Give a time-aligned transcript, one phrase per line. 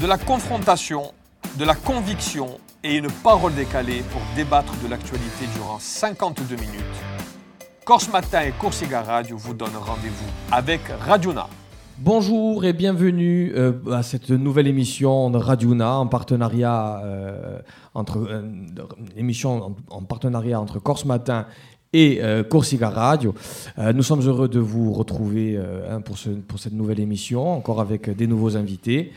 [0.00, 1.12] De la confrontation,
[1.58, 6.82] de la conviction et une parole décalée pour débattre de l'actualité durant 52 minutes.
[7.86, 11.48] Corse Matin et Corsica Radio vous donnent rendez-vous avec Radiouna.
[11.98, 17.58] Bonjour et bienvenue euh, à cette nouvelle émission de Radiouna en partenariat euh,
[17.94, 21.46] entre euh, en partenariat entre Corse Matin
[21.92, 23.34] et euh, Corsica Radio.
[23.78, 27.48] Euh, nous sommes heureux de vous retrouver euh, hein, pour, ce- pour cette nouvelle émission,
[27.56, 29.12] encore avec des nouveaux invités.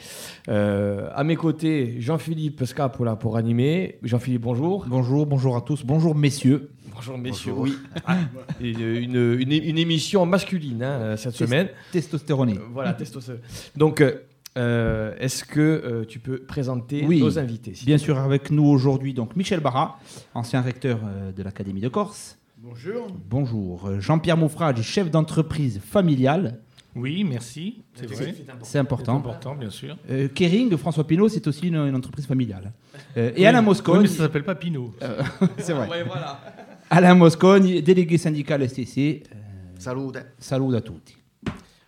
[0.48, 3.98] Euh, à mes côtés, Jean-Philippe Scapola pour animer.
[4.04, 4.86] Jean-Philippe, bonjour.
[4.88, 5.84] Bonjour, bonjour à tous.
[5.84, 6.70] Bonjour messieurs.
[6.96, 7.54] Bonjour messieurs.
[7.56, 7.74] Oui.
[8.06, 8.18] Ah,
[8.62, 11.70] euh, une, une- une émission masculine hein, euh, cette semaine.
[11.92, 12.54] Testostéroné.
[12.54, 13.42] Euh, Voilà, testostérone.
[13.78, 14.16] Donc, euh,
[14.58, 19.14] euh, est-ce que euh, tu peux présenter Oui, nos invités Bien sûr, avec nous aujourd'hui
[19.14, 20.00] donc Michel Barra,
[20.34, 22.39] ancien recteur euh, de l'Académie de Corse.
[22.62, 23.08] Bonjour.
[23.30, 23.88] Bonjour.
[23.88, 26.60] Euh, Jean-Pierre Moufrage, chef d'entreprise familiale.
[26.94, 27.82] Oui, merci.
[27.94, 28.36] C'est plaît vrai.
[28.36, 29.16] C'est C'est important.
[29.16, 29.96] important, bien sûr.
[30.10, 32.74] Euh, Kering, François Pinault, c'est aussi une, une entreprise familiale.
[33.16, 34.94] Euh, et Oui, Alain oui, Moscone, mais ça s'appelle pas Pinot.
[35.60, 35.88] c'est vrai.
[35.88, 36.42] Ouais, voilà.
[36.90, 39.24] Alain Moscone, délégué syndical STC.
[39.32, 39.36] Euh,
[39.78, 40.18] Salute.
[40.38, 41.16] salut à tutti.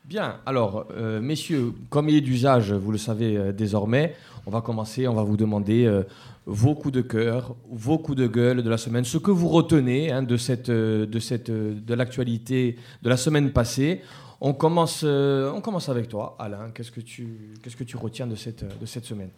[0.05, 4.13] Bien, alors, euh, messieurs, comme il est d'usage, vous le savez euh, désormais,
[4.45, 6.03] on va commencer, on va vous demander euh,
[6.45, 10.11] vos coups de cœur, vos coups de gueule de la semaine, ce que vous retenez
[10.11, 14.01] hein, de, cette, euh, de, cette, euh, de l'actualité de la semaine passée.
[14.43, 16.71] On commence, euh, on commence avec toi, Alain.
[16.73, 19.29] Qu'est-ce que tu, qu'est-ce que tu retiens de cette, de cette semaine?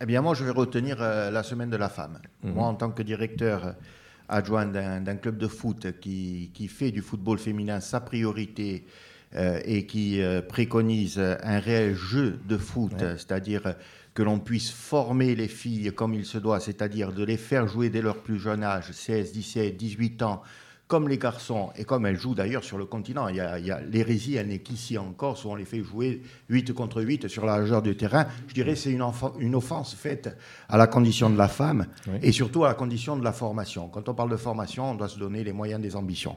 [0.00, 2.18] Eh bien, moi, je vais retenir euh, la semaine de la femme.
[2.42, 2.52] Mhm.
[2.52, 3.74] Moi, en tant que directeur
[4.28, 8.86] adjoint d'un d'un club de foot qui, qui fait du football féminin sa priorité
[9.64, 13.02] et qui euh, préconise euh, un réel jeu de foot, Ouais.
[13.02, 13.72] euh, c'est-à-dire euh,
[14.14, 17.90] que l'on puisse former les filles comme il se doit, c'est-à-dire de les faire jouer
[17.90, 20.42] dès leur plus jeune âge, 16, 17, 18 ans,
[20.86, 23.28] comme les garçons, et comme elles jouent d'ailleurs sur le continent.
[23.28, 25.64] Il y a, il y a- L'hérésie, elle n'est qu'ici en Corse, où on les
[25.64, 28.26] fait jouer 8 contre 8 sur la largeur du terrain.
[28.48, 30.36] Je dirais que c'est une, offense faite
[30.68, 32.18] à la condition de la femme Oui.
[32.22, 33.88] et surtout à la condition de la formation.
[33.88, 36.36] Quand on parle de formation, on doit se donner les moyens des ambitions.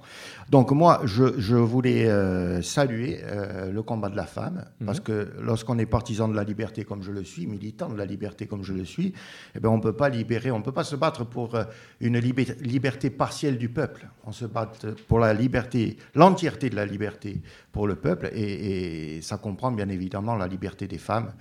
[0.49, 5.33] Donc moi, je, je voulais euh, saluer euh, le combat de la femme, parce que
[5.41, 8.63] lorsqu'on est partisan de la liberté comme je le suis, militant de la liberté comme
[8.63, 9.13] je le suis,
[9.55, 11.63] eh ben, on ne peut pas libérer, on ne peut pas se battre pour euh,
[11.99, 14.07] une liberté partielle du peuple.
[14.25, 14.71] On se bat
[15.07, 20.35] pour la liberté, l'entièreté de la liberté pour le peuple, et, ça comprend bien évidemment
[20.35, 21.31] la liberté des femmes.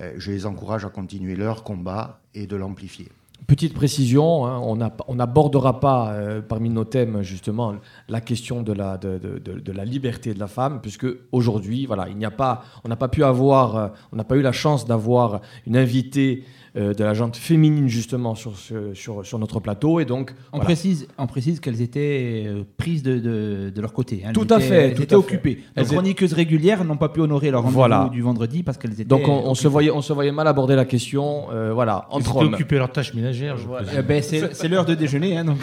[0.00, 3.08] Euh, je les encourage à continuer leur combat et de l'amplifier.
[3.46, 7.74] Petite précision, hein, on n'a- on n'abordera pas euh, parmi nos thèmes justement
[8.08, 12.62] la question de la liberté de la femme, puisque aujourd'hui, voilà, il n'y a pas,
[12.84, 16.44] on n'a pas pu avoir, euh, on n'a pas eu la chance d'avoir une invitée
[16.76, 20.56] euh, de la gente féminine justement sur, ce- sur, sur notre plateau, et donc On,
[20.56, 20.64] voilà.
[20.64, 24.22] précise, on précise qu'elles étaient euh, prises de, de- de leur côté.
[24.26, 24.32] hein.
[24.32, 25.62] Tout à étaient- fait, Elles tout étaient à occupées.
[25.76, 28.08] Les chroniqueuses régulières n'ont pas pu honorer leur rendez-vous Voilà.
[28.10, 29.04] du vendredi parce qu'elles étaient.
[29.04, 32.36] donc on, on se voyait, on se voyait mal aborder la question, euh, voilà, entre
[32.36, 32.54] hommes.
[32.54, 33.88] occupés à leurs tâches ménagères, je Voilà.
[33.98, 35.58] Eh ben, c'est c'est l'heure de déjeuner, hein, donc.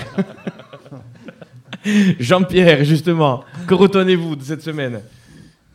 [2.19, 5.01] Jean-Pierre, justement, que retenez-vous de cette semaine?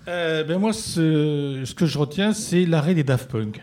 [0.06, 3.62] Euh, ben moi, ce, ce que je retiens, c'est l'arrêt des Daft Punk.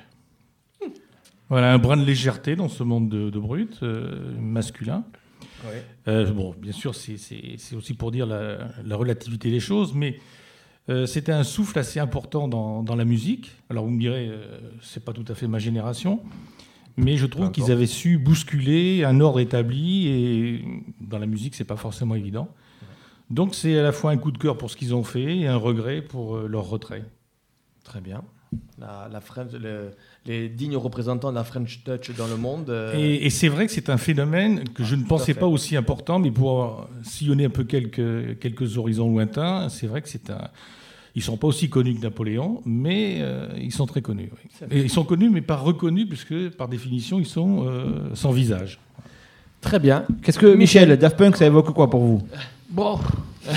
[1.52, 5.04] Voilà, un brin de légèreté dans ce monde de, de brut, euh, masculin.
[6.08, 10.18] Euh, bon, bien sûr, c'est- aussi pour dire la, la relativité des choses, mais
[10.88, 13.52] euh, c'était un souffle assez important dans, dans la musique.
[13.70, 16.22] Alors vous me direz, euh, c'est pas tout à fait ma génération,
[16.96, 20.66] mais je trouve qu'ils avaient su bousculer un ordre établi et
[21.02, 22.48] dans la musique, c'est pas forcément évident.
[23.30, 25.48] Donc c'est à la fois un coup de cœur pour ce qu'ils ont fait et
[25.48, 27.04] un regret pour leur retrait.
[27.84, 28.24] Très bien.
[28.80, 29.92] La, la French- le-
[30.26, 32.70] les dignes représentants de la French Touch dans le monde.
[32.70, 35.46] euh, Et, et c'est vrai que c'est un phénomène que je ne à pensais pas
[35.46, 40.30] aussi important, mais pour sillonner un peu quelques, quelques horizons lointains, c'est vrai que c'est
[40.30, 40.50] un.
[41.16, 44.32] Ils sont pas aussi connus que Napoléon, mais euh, ils sont très connus.
[44.32, 44.68] oui.
[44.72, 48.80] Et ils sont connus, mais pas reconnus, puisque par définition, ils sont euh, sans visage.
[49.60, 50.06] Très bien.
[50.24, 52.22] Qu'est-ce que Michel, Daft Punk, ça évoque quoi pour vous?
[52.70, 52.98] Bon,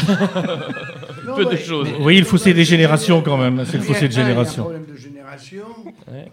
[1.24, 1.88] Non, peu de ouais, choses.
[2.00, 3.64] Oui, il faut c'est des générations quand même.
[3.64, 4.62] C'est le fossé de un, a un génération.
[4.64, 5.66] problème de génération.
[6.10, 6.30] Ouais.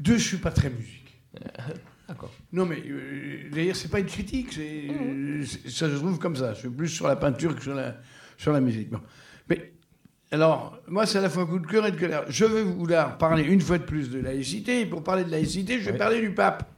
[0.00, 1.20] Deux, je suis pas très musique.
[2.08, 2.32] D'accord.
[2.52, 4.52] Non, mais euh, d'ailleurs, c'est pas une critique.
[4.52, 4.88] c'est
[5.46, 6.54] c'est- ça, je trouve comme ça.
[6.54, 7.96] Je suis plus sur la peinture que sur la,
[8.38, 8.88] sur la musique.
[8.90, 9.00] Bon.
[9.50, 9.72] Mais
[10.30, 12.24] alors, moi, c'est à la fois coup de cœur et de colère.
[12.28, 14.80] Je vais vouloir parler une fois de plus de laïcité.
[14.80, 15.98] Et pour parler de laïcité, je vais Oui.
[15.98, 16.70] parler du pape.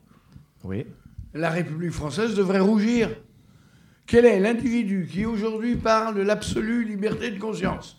[0.64, 0.84] Oui.
[1.32, 3.10] La République française devrait rougir.
[4.10, 7.96] Quel est l'individu qui aujourd'hui parle de l'absolue liberté de conscience?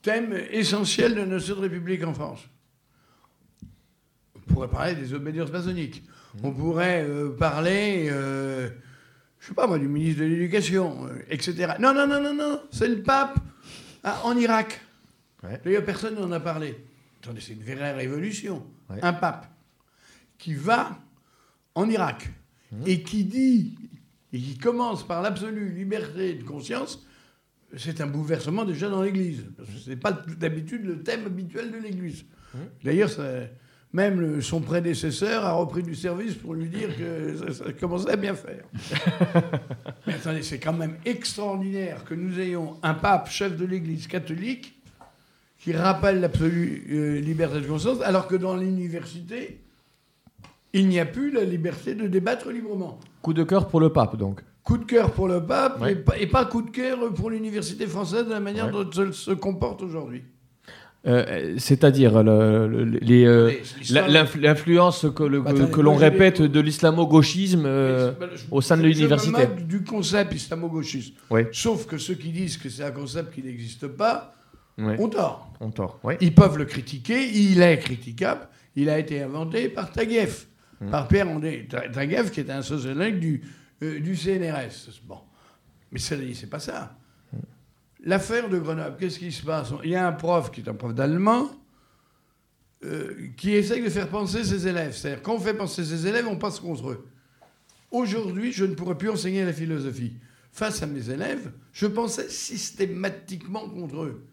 [0.00, 2.38] Thème essentiel de notre République en France.
[4.36, 6.04] On pourrait parler des obédiences maçonniques.
[6.44, 8.70] On pourrait euh, parler, euh,
[9.40, 11.72] je sais pas moi, du ministre de l'Éducation, euh, etc.
[11.80, 13.36] Non, non, non, non, non, c'est le pape
[14.04, 14.80] ah, en Irak.
[15.42, 15.60] Ouais.
[15.64, 16.76] D'ailleurs, personne n'en a parlé.
[17.20, 18.64] attendez, c'est une vraie révolution.
[18.88, 19.00] Ouais.
[19.02, 19.48] Un pape
[20.38, 20.96] qui va
[21.74, 22.30] en Irak
[22.86, 23.74] et qui dit,
[24.34, 27.06] et qui commence par l'absolue liberté de conscience,
[27.76, 29.44] c'est un bouleversement déjà dans l'Église.
[29.56, 32.24] Parce que ce n'est pas d'habitude le thème habituel de l'Église.
[32.84, 33.42] D'ailleurs, ça-
[33.92, 38.10] même le- son prédécesseur a repris du service pour lui dire que ça, ça commençait
[38.10, 38.64] à bien faire.
[40.06, 44.80] Mais attendez, c'est quand même extraordinaire que nous ayons un pape, chef de l'Église catholique,
[45.58, 49.60] qui rappelle l'absolue euh, liberté de conscience, alors que dans l'université,
[50.74, 53.00] il n'y a plus la liberté de débattre librement.
[53.22, 54.42] Coup de cœur pour le pape, donc.
[54.62, 55.92] Coup de cœur pour le pape Ouais.
[55.92, 58.72] et, pas, et pas coup de cœur pour l'université française de la manière Ouais.
[58.72, 60.22] dont elle se comporte aujourd'hui.
[61.06, 62.86] Euh, C'est-à-dire euh,
[64.38, 68.12] l'influence que, le- Bah, attendez, que l'on répète de l'islamo-gauchisme euh,
[68.50, 69.42] au sein de l'université.
[69.58, 71.14] Je du concept islamo-gauchiste.
[71.30, 71.48] Ouais.
[71.52, 74.32] Sauf que ceux qui disent que c'est un concept qui n'existe pas
[74.78, 75.52] ont tort.
[75.60, 76.00] On tort.
[76.20, 78.48] Ils peuvent le critiquer, il est critiquable.
[78.76, 80.48] Il a été inventé par Taguieff,
[80.80, 80.90] Mmh.
[80.90, 83.42] par Pierre André Ta- Taguieff, qui est un sociologue du,
[83.82, 85.00] euh, du CNRS.
[85.04, 85.18] Bon.
[85.92, 86.96] Mais ça, c'est pas ça.
[87.32, 87.36] Mmh.
[88.04, 89.72] L'affaire de Grenoble, qu'est-ce qui se passe?
[89.84, 91.48] Il y a un prof qui est un prof d'allemand
[92.84, 94.94] euh, qui essaye de faire penser ses élèves.
[94.94, 97.06] C'est-à-dire, quand on fait penser ses élèves, on passe contre eux.
[97.90, 100.14] Aujourd'hui, je ne pourrais plus enseigner la philosophie.
[100.52, 104.26] Face à mes élèves, je pensais systématiquement contre eux.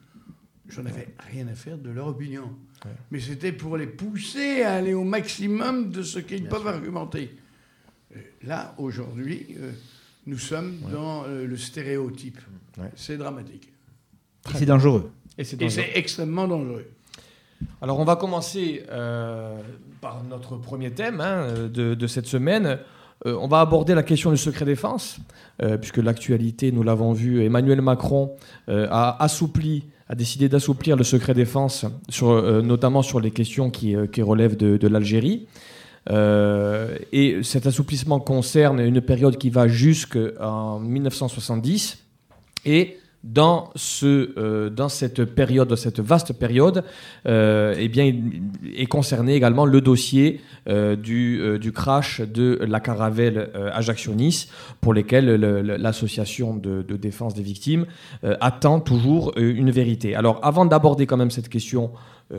[0.70, 2.50] J'en avais rien à faire de leur opinion.
[3.12, 7.32] Mais c'était pour les pousser à aller au maximum de ce qu'ils peuvent argumenter.
[8.16, 9.72] Euh, Là, aujourd'hui, euh,
[10.26, 12.40] nous sommes dans euh, le stéréotype.
[12.78, 12.90] Ouais.
[12.96, 13.70] C'est dramatique.
[14.54, 15.12] Et C'est dangereux.
[15.38, 15.84] Et c'est Et dangereux.
[15.94, 16.88] c'est extrêmement dangereux.
[17.82, 19.60] Alors on va commencer euh,
[20.02, 22.80] par notre premier thème hein, de, de cette semaine.
[23.28, 25.20] Euh, on va aborder la question du secret défense,
[25.62, 28.36] euh, puisque l'actualité, nous l'avons vu, Emmanuel Macron
[28.68, 31.86] euh, a assoupli, a décidé d'assouplir le secret défense,
[32.22, 35.48] euh, notamment sur les questions qui, euh, relèvent de, de l'Algérie.
[36.10, 42.00] Euh, et cet assouplissement concerne une période qui va jusqu'en 1970.
[42.66, 46.84] Et euh, dans cette période, dans cette vaste période,
[47.28, 48.14] euh, eh bien,
[48.76, 54.50] est concerné également le dossier euh, du, crash de la caravelle Ajaccio-Nice,
[54.82, 57.86] pour lesquels le- le- l'association de, de défense des victimes
[58.24, 60.16] attend toujours une vérité.
[60.16, 61.92] Alors, avant d'aborder quand même cette question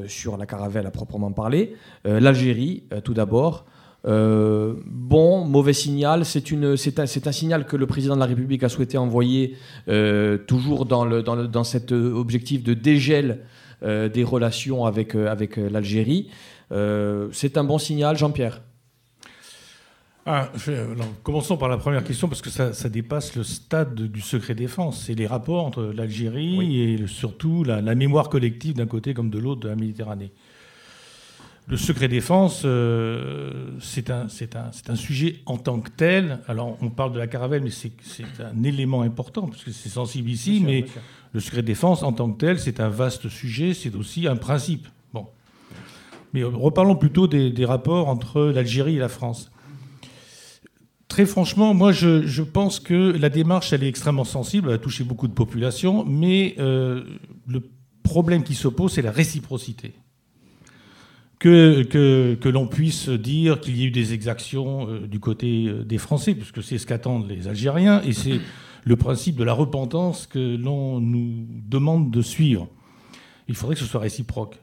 [0.06, 3.66] sur la caravelle à proprement parler, l'Algérie, tout d'abord.
[4.04, 6.24] Euh, bon, mauvais signal.
[6.24, 8.98] C'est une, c'est un, c'est un signal que le président de la République a souhaité
[8.98, 9.56] envoyer
[9.88, 13.40] euh, toujours dans, le, dans, le- dans cet euh, objectif de dégel
[13.84, 16.28] euh, des relations avec, avec l'Algérie.
[17.32, 18.62] C'est un bon signal, Jean-Pierre.
[20.24, 23.94] Ah, je- alors, commençons par la première question parce que ça, ça dépasse le stade
[23.94, 25.04] du secret défense.
[25.06, 26.80] C'est les rapports entre l'Algérie Oui.
[26.80, 30.32] et surtout la, la mémoire collective d'un côté comme de l'autre de la Méditerranée.
[31.68, 34.26] Le secret défense, euh, c'est un,
[34.96, 36.40] sujet en tant que tel.
[36.48, 37.92] Alors, on parle de la caravelle, mais c'est
[38.40, 40.62] un élément important parce que c'est sensible ici.
[40.64, 40.84] mais
[41.32, 44.86] le secret défense, en tant que tel, c'est un vaste sujet, c'est aussi un principe.
[45.14, 45.26] Bon.
[46.34, 49.50] Mais euh, reparlons plutôt des, des rapports entre l'Algérie et la France.
[51.08, 54.78] Très franchement, moi, je, je pense que la démarche, elle est extrêmement sensible, elle a
[54.78, 57.04] touché beaucoup de populations, mais euh,
[57.46, 57.62] le
[58.02, 59.92] problème qui s'oppose, c'est la réciprocité.
[61.42, 65.98] Que, l'on puisse dire qu'il y a eu des exactions euh, du côté euh, des
[65.98, 68.38] Français, puisque c'est ce qu'attendent les Algériens, et c'est
[68.84, 72.68] le principe de la repentance que l'on nous demande de suivre.
[73.48, 74.60] Il faudrait que ce soit réciproque.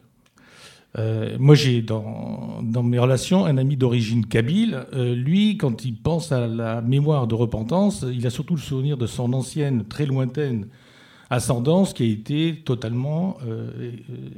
[0.98, 4.86] Euh, moi, j'ai dans, mes relations un ami d'origine kabyle.
[4.94, 9.06] Lui, quand il pense à la mémoire de repentance, il a surtout le souvenir de
[9.06, 10.68] son ancienne, très lointaine
[11.30, 13.70] ascendance qui a été totalement euh,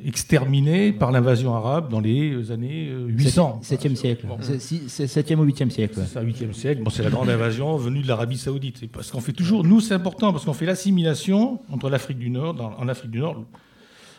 [0.05, 3.61] exterminée par l'invasion arabe dans les années euh, 800.
[3.63, 4.25] 7e siècle.
[4.27, 4.37] Bon.
[4.41, 5.95] C'est si- c'est 7e ou 8e siècle.
[5.97, 6.83] C'est ça, 8e siècle.
[6.83, 8.91] Bon, c'est la grande invasion venue de l'Arabie Saoudite.
[8.91, 12.53] Parce qu'on fait toujours, nous, c'est important parce qu'on fait l'assimilation entre l'Afrique du Nord.
[12.55, 13.43] dans- en Afrique du Nord,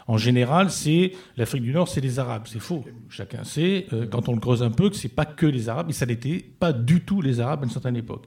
[0.09, 2.45] en général, c'est l'Afrique du Nord, c'est les Arabes.
[2.47, 2.85] C'est faux.
[3.09, 5.91] Chacun sait, euh, quand on le creuse un peu, que c'est pas que les Arabes,
[5.91, 8.25] et ça n'était pas du tout les Arabes à une certaine époque.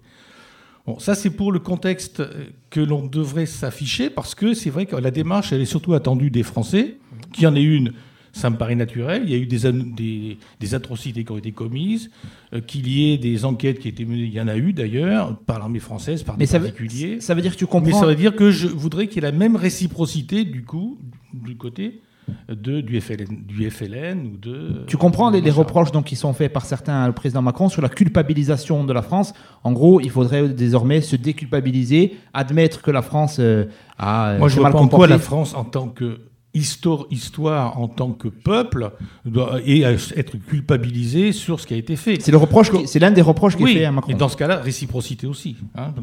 [0.88, 4.86] Bon, ça c'est pour le contexte euh, que l'on devrait s'afficher, parce que c'est vrai
[4.86, 6.98] que la démarche, elle est surtout attendue des Français,
[7.34, 7.94] qui en est une.
[8.34, 9.24] Ça me paraît naturel.
[9.26, 12.12] Il y a eu des, an- des, des atrocités qui ont été commises,
[12.54, 14.24] euh, qu'il y ait des enquêtes qui ont été menées.
[14.26, 17.22] Il y en a eu d'ailleurs par l'armée française, par Mais des ça veut, particuliers.
[17.22, 18.00] ça veut dire que tu Mais comprends.
[18.02, 20.98] ça veut dire que je voudrais qu'il y ait la même réciprocité du coup
[21.34, 22.02] du côté
[22.50, 24.86] de, du, FLN, du FLN ou de.
[24.88, 27.90] Tu comprends les, reproches donc, qui sont faits par certains au président Macron sur la
[27.90, 29.34] culpabilisation de la France.
[29.64, 33.66] En gros, il faudrait désormais se déculpabiliser, admettre que la France euh,
[33.98, 36.20] a euh, Moi, je s'est vois pas en quoi la France, en tant que
[36.56, 38.92] histoire, histoire en tant que peuple
[39.26, 42.22] doit, et être culpabilisé sur ce qui a été fait.
[42.22, 44.12] C'est le reproche, c'est l'un des reproches qui est fait à Macron.
[44.12, 45.58] et dans ce cas-là, réciprocité aussi.
[45.76, 45.94] hein.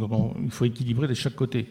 [0.44, 1.68] Il faut équilibrer de chaque côté.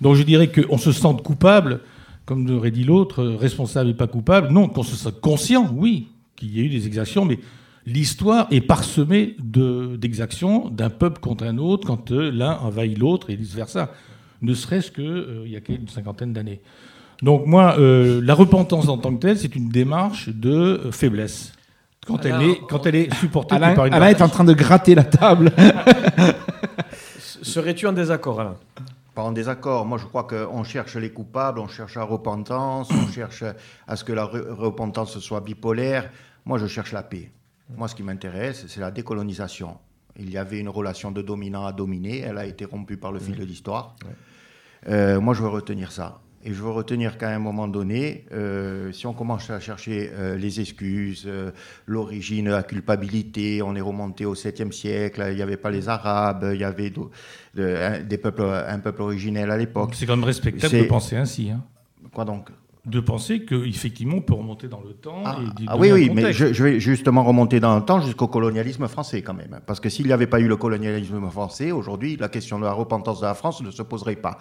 [0.00, 1.80] Donc je dirais qu'on se sente coupable,
[2.28, 4.48] comme aurait dit l'autre, euh, responsable et pas coupable.
[4.50, 7.38] Non, qu'on se sente conscient, oui, qu'il y a eu des exactions, mais
[7.86, 13.30] l'histoire est parsemée de- d'exactions d'un peuple contre un autre quand euh, l'un envahit l'autre
[13.30, 13.90] et vice-versa.
[14.42, 16.60] Ne serait-ce qu'il y a une cinquantaine d'années.
[17.22, 21.52] Donc moi, euh, la repentance en tant que telle, c'est une démarche de euh, faiblesse.
[22.06, 24.44] Quand, Alors, elle est, quand elle est supportée Alain, par une Alain est en train
[24.44, 25.50] de gratter la table.
[27.42, 28.56] Serais-tu en désaccord, Alain?
[29.18, 29.84] Pas en désaccord.
[29.84, 33.42] Moi, je crois qu'on cherche les coupables, on cherche la repentance, on cherche
[33.88, 36.08] à ce que la re- repentance soit bipolaire.
[36.44, 37.32] Moi, je cherche la paix.
[37.76, 39.78] Moi, ce qui m'intéresse, c'est la décolonisation.
[40.20, 43.18] Il y avait une relation de dominant à dominé, elle a été rompue par le
[43.18, 43.96] fil de l'histoire.
[44.88, 46.20] Euh, moi, je veux retenir ça.
[46.44, 50.36] Et je veux retenir qu'à un moment donné, euh, si on commence à chercher euh,
[50.36, 51.50] les excuses, euh,
[51.86, 56.48] l'origine, la culpabilité, on est remonté au 7e siècle, il n'y avait pas les Arabes,
[56.54, 59.90] il y avait de- des peuples, un peuple originel à l'époque.
[59.94, 61.50] C'est quand même respectable de penser ainsi.
[61.50, 61.62] hein.
[62.12, 62.50] Quoi donc?
[62.86, 65.22] De penser qu'effectivement, on peut remonter dans le temps.
[65.26, 68.86] Ah, et ah oui, oui, mais je vais justement remonter dans le temps jusqu'au colonialisme
[68.88, 69.60] français quand même.
[69.66, 72.72] Parce que s'il n'y avait pas eu le colonialisme français, aujourd'hui, la question de la
[72.72, 74.38] repentance de la France ne se poserait pas.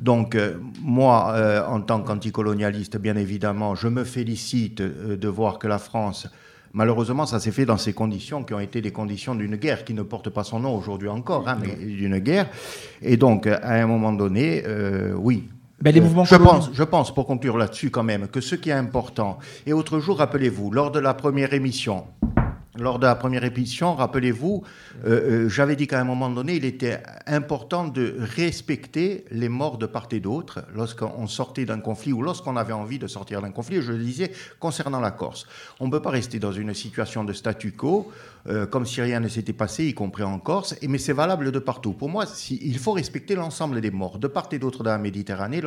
[0.00, 5.58] Donc, euh, moi, euh, en tant qu'anticolonialiste, bien évidemment, je me félicite euh, de voir
[5.58, 6.28] que la France,
[6.72, 9.94] malheureusement, ça s'est fait dans ces conditions qui ont été des conditions d'une guerre qui
[9.94, 12.48] ne porte pas son nom aujourd'hui encore, hein, mais d'une guerre.
[13.00, 15.48] Et donc, à un moment donné, euh, oui,
[15.80, 18.70] Ben, les mouvements je, pense, je pense, pour conclure là-dessus quand même, que ce qui
[18.70, 22.04] est important, et autre jour, rappelez-vous, lors de la première émission,
[22.76, 24.64] lors de la première émission, rappelez-vous,
[25.04, 29.78] euh, euh, j'avais dit qu'à un moment donné, il était important de respecter les morts
[29.78, 33.52] de part et d'autre lorsqu'on sortait d'un conflit ou lorsqu'on avait envie de sortir d'un
[33.52, 33.80] conflit.
[33.80, 35.46] Je le disais concernant la Corse.
[35.78, 38.10] On ne peut pas rester dans une situation de statu quo,
[38.48, 41.58] euh, comme si rien ne s'était passé, y compris en Corse, mais c'est valable de
[41.60, 41.92] partout.
[41.92, 45.62] Pour moi, il faut respecter l'ensemble des morts, de part et d'autre de la Méditerranée,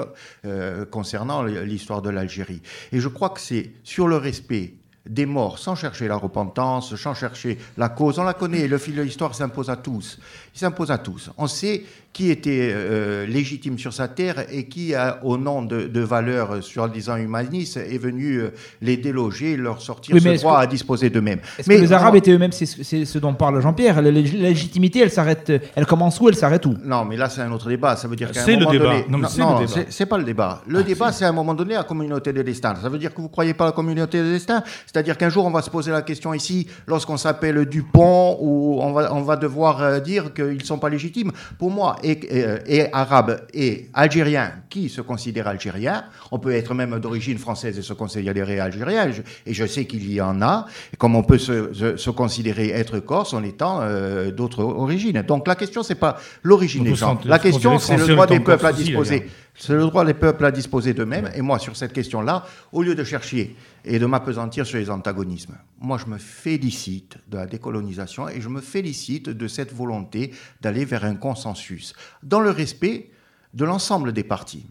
[0.91, 2.61] concernant l'histoire de l'Algérie.
[2.91, 4.73] Et je crois que c'est sur le respect
[5.09, 8.19] des morts, sans chercher la repentance, sans chercher la cause.
[8.19, 10.19] On la connaît, le fil de l'histoire s'impose à tous.
[10.55, 11.29] Il s'impose à tous.
[11.37, 11.83] On sait
[12.13, 16.63] qui était euh, légitime sur sa terre et qui, a, au nom de, de valeurs
[16.63, 18.49] soi-disant humanistes, est venu euh,
[18.81, 21.39] les déloger, leur sortir Oui, mais ce droit que- à disposer d'eux-mêmes.
[21.59, 24.33] Est-ce que les Arabes étaient eux-mêmes, c'est ce- c'est ce dont parle Jean-Pierre La lég-
[24.41, 26.75] la légitimité, elle s'arrête, elle commence où, elle s'arrête où?
[26.83, 27.95] Non, mais là, c'est un autre débat.
[27.95, 28.85] Ça veut dire qu'à un C'est le moment débat.
[28.85, 29.05] donné...
[29.09, 29.67] Non, mais c'est le débat.
[29.67, 30.63] c'est- c'est pas le débat.
[30.65, 32.73] Le débat, c'est à un moment donné la communauté de destin.
[32.81, 34.63] Ça veut dire que vous croyez pas à la communauté de destin
[34.97, 38.93] C'est-à-dire qu'un jour, on va se poser la question ici, lorsqu'on s'appelle Dupont, ou on
[38.93, 41.31] va, on va devoir euh, dire qu'ils sont pas légitimes.
[41.59, 46.73] Pour moi, et, et, et arabes et algériens qui se considèrent algériens, on peut être
[46.73, 49.11] même d'origine française et se considérer algérien,
[49.45, 50.65] et je, sais qu'il y en a,
[50.97, 55.21] comme on peut se, se- se considérer être corse en étant euh, d'autres origines.
[55.21, 57.19] Donc la question, c'est pas l'origine des gens.
[57.23, 59.27] La question, c'est le droit des peuples à disposer.
[59.59, 61.31] C'est le droit des peuples à disposer d'eux-mêmes.
[61.35, 63.55] Et moi, sur cette question-là, au lieu de chercher
[63.87, 68.49] et de m'apesantir sur les antagonismes, moi, je me félicite de la décolonisation et je
[68.49, 73.09] me félicite de cette volonté d'aller vers un consensus, dans le respect
[73.53, 74.65] de l'ensemble des partis.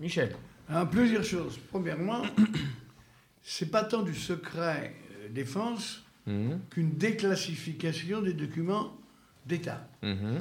[0.00, 0.34] Michel.
[0.68, 1.58] Alors, plusieurs choses.
[1.70, 2.22] Premièrement,
[3.42, 6.60] c'est pas tant du secret euh, défense Mhm.
[6.70, 8.96] qu'une déclassification des documents
[9.46, 9.86] d'État.
[10.02, 10.40] Mhm.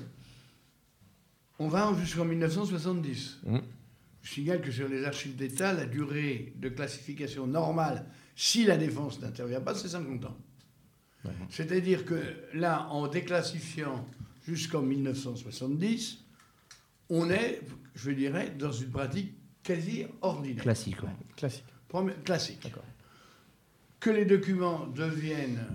[1.60, 3.40] On va jusqu'en 1970.
[3.46, 3.62] Mhm.
[4.24, 9.20] Je signale que sur les archives d'État, la durée de classification normale, si la défense
[9.22, 10.38] n'intervient pas, c'est 50 ans.
[11.50, 12.16] C'est-à-dire que
[12.54, 14.06] là, en déclassifiant
[14.46, 16.20] jusqu'en 1970,
[17.10, 17.62] on est,
[17.96, 20.64] je dirais, dans une pratique quasi ordinaire.
[20.64, 21.10] Classique, ouais.
[21.38, 21.64] Classique.
[21.88, 22.68] Premier- classique.
[24.00, 25.66] Que les documents deviennent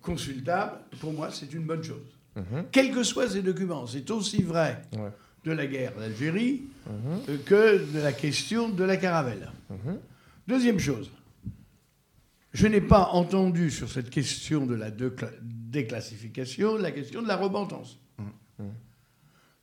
[0.00, 2.16] consultables, pour moi, c'est une bonne chose.
[2.36, 2.66] Mhm.
[2.72, 5.10] Quels que soient ces documents, c'est aussi vrai Ouais.
[5.44, 7.20] De la guerre d'Algérie Mhm.
[7.28, 9.50] euh, que de la question de la caravelle.
[9.70, 9.98] Mhm.
[10.48, 11.10] Deuxième chose,
[12.52, 17.36] je n'ai pas entendu sur cette question de la décla- déclassification la question de la
[17.36, 17.98] repentance.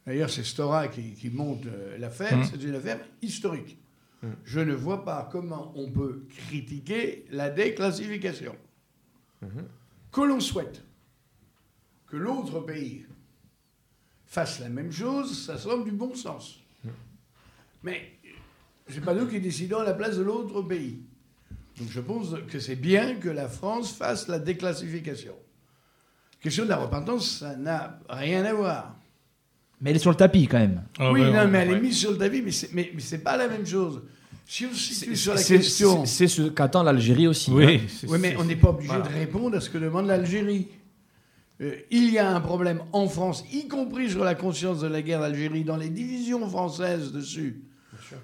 [0.05, 2.43] D'ailleurs, c'est Stora qui, qui monte euh, l'affaire, Mhm.
[2.45, 3.77] c'est une affaire historique.
[4.45, 8.55] Je ne vois pas comment on peut critiquer la déclassification.
[10.11, 10.83] Que l'on souhaite
[12.07, 13.05] que l'autre pays
[14.27, 16.59] fasse la même chose, ça semble du bon sens.
[17.83, 18.11] Mais
[18.89, 20.99] c'est pas nous qui décidons à la place de l'autre pays.
[21.79, 25.33] Donc je pense que c'est bien que la France fasse la déclassification.
[26.41, 28.95] Question de la repentance, ça n'a rien à voir.
[29.79, 30.83] Mais elle est sur le tapis quand même.
[30.97, 31.77] Ah oui, ouais, non, ouais, mais elle ouais.
[31.77, 34.01] est mise sur le tapis, mais c'est, mais, mais c'est pas la même chose.
[34.45, 36.05] Si on se C'est situe sur la c'est- question.
[36.05, 37.51] c'est ce qu'attend l'Algérie aussi.
[37.51, 37.55] hein.
[37.57, 39.07] Oui, Oui, mais on n'est pas obligé voilà.
[39.07, 40.67] de répondre à ce que demande l'Algérie.
[41.61, 45.01] Euh, il y a un problème en France, y compris sur la conscience de la
[45.01, 47.61] guerre d'Algérie, dans les divisions françaises dessus,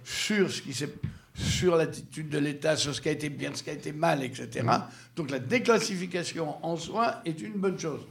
[0.04, 0.90] sur ce qui s'est,
[1.34, 4.24] sur l'attitude de l'État, sur ce qui a été bien, ce qui a été mal,
[4.24, 4.68] etc.
[5.16, 8.02] Donc la déclassification en soi est une bonne chose.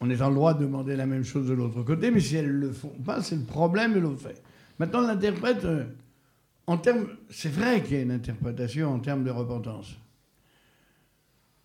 [0.00, 2.46] On est en droit de demander la même chose de l'autre côté, mais si elles
[2.46, 4.42] ne le font pas, c'est le problème de l'autre fait.
[4.78, 5.84] Maintenant, l'interprète, euh,
[6.68, 9.96] en termes, c'est vrai qu'il y a une interprétation en termes de repentance.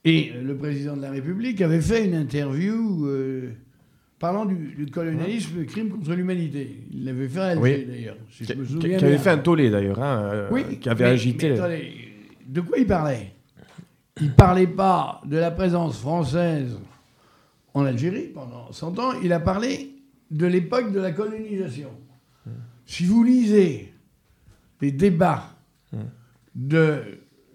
[0.06, 3.52] Et euh, le président de la République avait fait une interview euh,
[4.20, 6.84] parlant du, du colonialisme, le crime contre l'humanité.
[6.92, 7.86] Il l'avait fait à Alger, Oui.
[7.88, 10.48] d'ailleurs, si Qui, je me qui- souviens qui avait fait un tollé d'ailleurs, hein, euh,
[10.52, 11.50] Oui, qui avait mais- agité.
[11.52, 11.92] mais attendez,
[12.46, 13.32] de quoi il parlait?
[14.22, 16.78] Il parlait pas de la présence française
[17.74, 19.90] en Algérie pendant 100 ans, il a parlé
[20.30, 21.90] de l'époque de la colonisation.
[22.86, 23.92] Si vous lisez
[24.82, 25.56] les débats
[26.56, 27.00] de,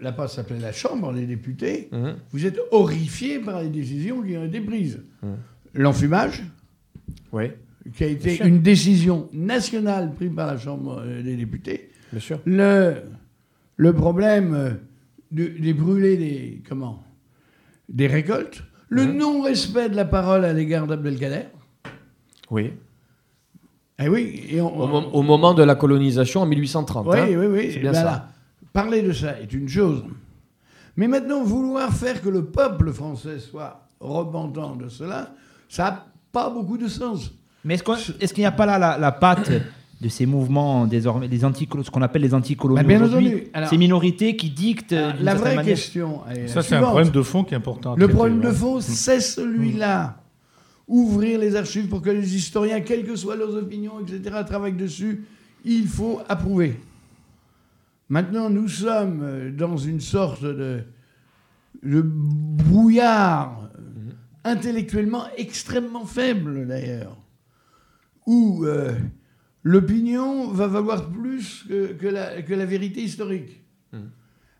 [0.00, 2.16] là-bas ça s'appelait la Chambre des députés, Mhm.
[2.32, 5.00] vous êtes horrifié par les décisions qui ont été prises.
[5.74, 6.42] L'enfumage,
[7.32, 7.50] Oui,
[7.94, 12.40] qui a été une décision nationale prise par la Chambre euh, des députés, bien sûr.
[12.44, 12.94] le,
[13.76, 14.70] le problème euh,
[15.30, 17.02] de- des brûlés des, comment,
[17.88, 19.16] des récoltes, le Mhm.
[19.18, 21.44] non-respect de la parole à l'égard d'Abdelkader.
[22.50, 22.72] Oui.
[24.00, 27.06] Eh oui, et on, Au, mom- au moment de la colonisation en 1830.
[27.08, 27.26] oui, hein.
[27.30, 27.70] oui, oui.
[27.74, 28.04] C'est bien ben ça.
[28.04, 28.28] là,
[28.72, 30.04] parler de ça est une chose.
[30.96, 35.32] Mais maintenant, vouloir faire que le peuple français soit repentant de cela,
[35.68, 37.30] ça n'a pas beaucoup de sens.
[37.64, 39.50] Mais est-ce qu'on- est-ce qu'il n'y a pas là la, la patte
[40.00, 43.46] de ces mouvements désormais, des anticolos, ce qu'on appelle les anticoloniaux Bah, bien aujourd'hui entendu.
[43.52, 44.92] Alors- Ces minorités qui dictent.
[44.92, 47.56] Alors, d'une la vraie manière- question est Ça, c'est un problème de fond qui est
[47.56, 47.92] important.
[47.92, 48.54] à Le traiter, problème de ouais.
[48.54, 50.16] fond, c'est celui-là.
[50.86, 55.24] Ouvrir les archives pour que les historiens, quelles que soient leurs opinions, etc., travaillent dessus,
[55.64, 56.80] il faut approuver.
[58.08, 60.82] Maintenant, nous sommes euh, dans une sorte de,
[61.82, 64.12] de brouillard euh,
[64.44, 67.16] intellectuellement extrêmement faible, d'ailleurs,
[68.26, 68.94] où euh,
[69.62, 73.62] l'opinion va valoir plus que, que la, que la vérité historique.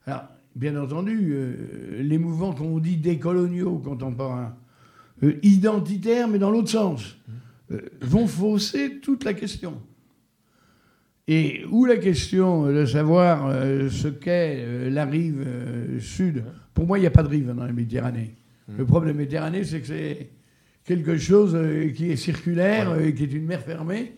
[0.06, 4.56] Alors, bien entendu, euh, les mouvements qu'on dit décoloniaux contemporains,
[5.22, 7.16] euh, identitaires, mais dans l'autre sens,
[7.70, 9.80] euh, vont fausser toute la question.
[11.30, 16.86] Et où la question de savoir euh, ce qu'est euh, la rive euh, sud, pour
[16.86, 18.34] moi, il n'y a pas de rive dans la Méditerranée.
[18.76, 20.28] Le problème Méditerranée, c'est que c'est
[20.84, 21.56] quelque chose
[21.94, 24.14] qui est circulaire, euh, qui est une mer fermée.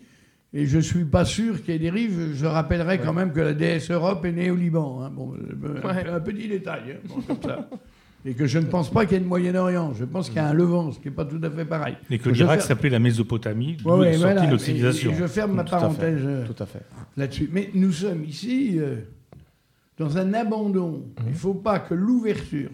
[0.53, 2.31] Et je ne suis pas sûr qu'il y ait des rives.
[2.33, 5.01] Je rappellerai quand même que la déesse Europe est née au Liban.
[5.03, 5.09] hein.
[5.13, 6.05] Bon, Ouais.
[6.09, 6.81] un petit détail.
[6.95, 7.69] hein, bon, comme ça.
[8.23, 9.93] Et que je ne pense pas qu'il y ait de Moyen-Orient.
[9.95, 11.97] Je pense qu'il y a un Levant, ce qui n'est pas tout à fait pareil.
[12.09, 14.45] Et que l'Irak s'appelait la Mésopotamie, d'où Ouais, voilà.
[14.47, 15.11] notre civilisation.
[15.11, 16.45] et je ferme ma parenthèse euh,
[17.17, 17.49] là-dessus.
[17.51, 18.97] Mais nous sommes ici euh,
[19.97, 21.03] dans un abandon.
[21.25, 22.69] Il ne faut pas que l'ouverture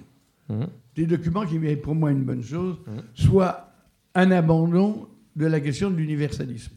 [0.50, 0.68] Mhm.
[0.96, 2.78] des documents, qui est pour moi une bonne chose,
[3.14, 3.72] soit
[4.16, 6.72] un abandon de la question de l'universalisme.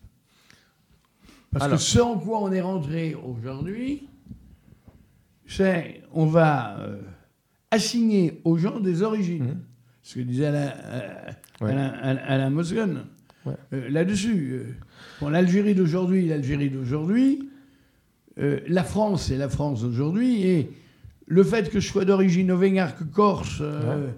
[1.53, 1.79] Parce Alors.
[1.79, 4.09] que ce en quoi on est rentré aujourd'hui,
[5.47, 7.01] c'est on va euh,
[7.71, 9.45] assigner aux gens des origines.
[9.45, 9.59] Mhm.
[10.03, 11.31] Ce que disait Alain, euh,
[11.61, 11.71] Ouais.
[11.73, 13.05] Alain- Alain-.
[13.47, 13.53] Ouais.
[13.73, 14.51] Euh, là-dessus.
[14.53, 14.65] euh,
[15.21, 17.49] bon, l'Algérie d'aujourd'hui, l'Algérie d'aujourd'hui,
[18.39, 20.71] euh, la France, c'est la France d'aujourd'hui, et
[21.27, 24.09] le fait que je sois d'origine auvergnarque, corse, euh,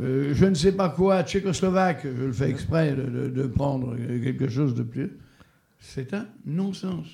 [0.00, 3.96] euh, je ne sais pas quoi, tchécoslovaque, je le fais exprès de, de- de prendre
[3.96, 5.10] quelque chose de plus,
[5.78, 7.06] c'est un non-sens.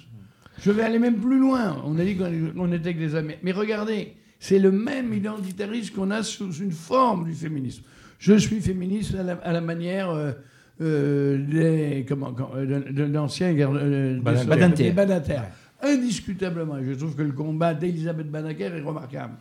[0.63, 1.83] Je vais aller même plus loin.
[1.87, 3.35] On a dit qu'on on était que des amis.
[3.43, 7.83] Mais regardez, c'est le même identitarisme qu'on a sous une forme du féminisme.
[8.19, 10.33] Je suis féministe à la, à la manière euh,
[10.81, 14.49] euh, des comment, euh, de, de l'ancien euh, Badinter.
[14.49, 14.91] Badinter.
[14.93, 15.41] Badinter.
[15.83, 16.77] Indiscutablement.
[16.83, 19.35] Je trouve que le combat d'Elisabeth Banaker est remarquable.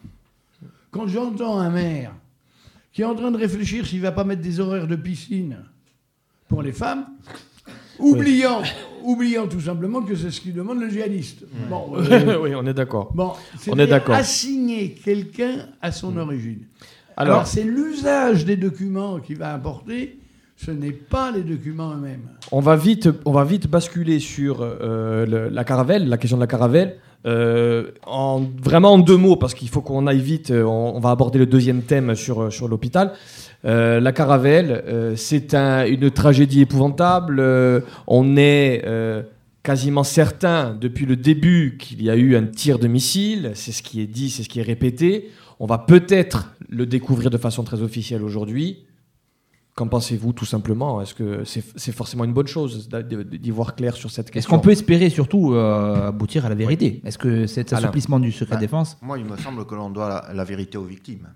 [0.92, 2.14] Quand j'entends un maire
[2.92, 5.58] qui est en train de réfléchir s'il va pas mettre des horaires de piscine
[6.48, 7.06] pour les femmes,
[8.00, 8.62] oubliant,
[9.04, 11.46] oubliant tout simplement que c'est ce qu'il demande le djihadiste.
[11.70, 13.12] Bon, euh, oui, on est d'accord.
[13.14, 13.32] bon,
[13.70, 14.16] On est d'accord.
[14.16, 16.60] Assigner quelqu'un à son origine.
[17.18, 20.18] Alors- Alors, c'est l'usage des documents qui va importer,
[20.56, 22.28] ce n'est pas les documents eux-mêmes.
[22.52, 26.42] On va vite, on va vite basculer sur euh, le- la caravelle, la question de
[26.44, 26.98] la caravelle.
[27.26, 31.10] Euh, en, vraiment en deux mots, parce qu'il faut qu'on aille vite, on, on va
[31.12, 33.12] aborder le deuxième thème sur, sur l'hôpital.
[33.66, 37.40] Euh, la caravelle, euh, c'est un- une tragédie épouvantable.
[37.40, 39.24] Euh, on est euh,
[39.64, 43.52] quasiment certain depuis le début qu'il y a eu un tir de missile.
[43.56, 45.30] C'est ce qui est dit, c'est ce qui est répété.
[45.60, 48.86] On va peut-être le découvrir de façon très officielle aujourd'hui.
[49.76, 51.02] Qu'en pensez-vous tout simplement?
[51.02, 54.40] Est-ce que c'est forcément une bonne chose d'y voir clair sur cette question?
[54.40, 57.02] Est-ce qu'on peut espérer surtout euh, aboutir à la vérité?
[57.06, 60.26] Est-ce que cet assouplissement du secret bah, défense Moi, il me semble que l'on doit
[60.34, 61.28] la, vérité aux victimes.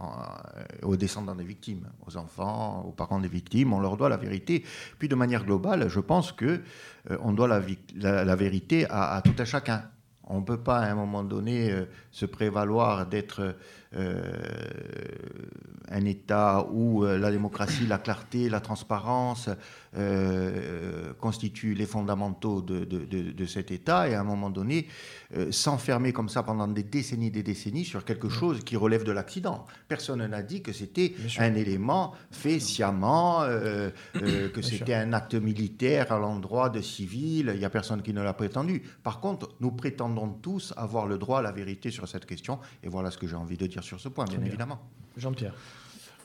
[0.00, 4.16] Euh, aux descendants des victimes, aux enfants, aux parents des victimes, on leur doit la
[4.16, 4.64] vérité.
[4.98, 6.60] Puis de manière globale, je pense que
[7.10, 9.82] euh, on doit la, vérité à, à, tout un chacun.
[10.22, 11.74] On ne peut pas à un moment donné
[12.12, 13.56] se prévaloir d'être
[13.96, 14.20] euh,
[15.90, 19.48] un État où euh, la démocratie, la clarté, la transparence
[19.96, 24.86] euh, constituent les fondamentaux de, de, cet État, et à un moment donné,
[25.50, 29.66] s'enfermer comme ça pendant des décennies des décennies sur quelque chose qui relève de l'accident.
[29.86, 36.18] Personne n'a dit que c'était un élément fait sciemment, que c'était un acte militaire à
[36.18, 38.82] l'endroit de civils, il n'y a personne qui ne l'a prétendu.
[39.02, 42.88] Par contre, nous prétendons tous avoir le droit à la vérité sur cette question, et
[42.88, 44.80] voilà ce que j'ai envie de dire sur ce point, bien, évidemment.
[45.16, 45.54] Jean-Pierre.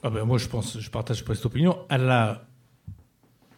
[0.01, 1.79] Ah ben moi, je pense, je partage pas cette opinion.
[1.89, 2.45] À la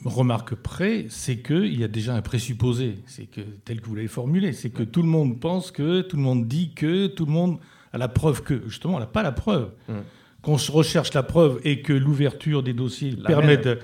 [0.10, 4.08] remarque près, c'est qu'il y a déjà un présupposé, c'est que tel que vous l'avez
[4.08, 7.32] formulé, c'est que tout le monde pense que, tout le monde dit que, tout le
[7.32, 7.58] monde
[7.92, 8.62] a la preuve que.
[8.68, 9.72] Justement, on n'a pas la preuve.
[9.90, 10.04] Hum.
[10.42, 13.80] Qu'on recherche la preuve et que l'ouverture des dossiers permet de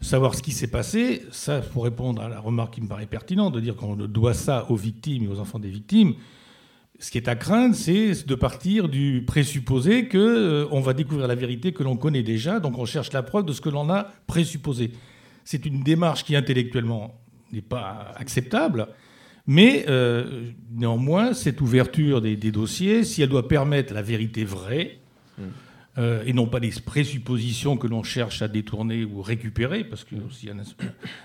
[0.00, 3.52] savoir ce qui s'est passé, ça, pour répondre à la remarque qui me paraît pertinente,
[3.52, 6.14] de dire qu'on doit ça aux victimes et aux enfants des victimes,
[6.98, 11.28] ce qui est à craindre, c'est de partir du présupposé que euh, on va découvrir
[11.28, 13.90] la vérité que l'on connaît déjà, donc on cherche la preuve de ce que l'on
[13.90, 14.92] a présupposé.
[15.46, 17.14] C'est une démarche qui intellectuellement
[17.52, 18.88] n'est pas acceptable,
[19.46, 24.98] mais euh, néanmoins, cette ouverture des, dossiers, si elle doit permettre la vérité vraie,
[25.38, 25.42] mmh.
[25.98, 30.18] Euh, et non pas des présuppositions que l'on cherche à détourner ou récupérer, parce qu'il
[30.18, 30.50] y a aussi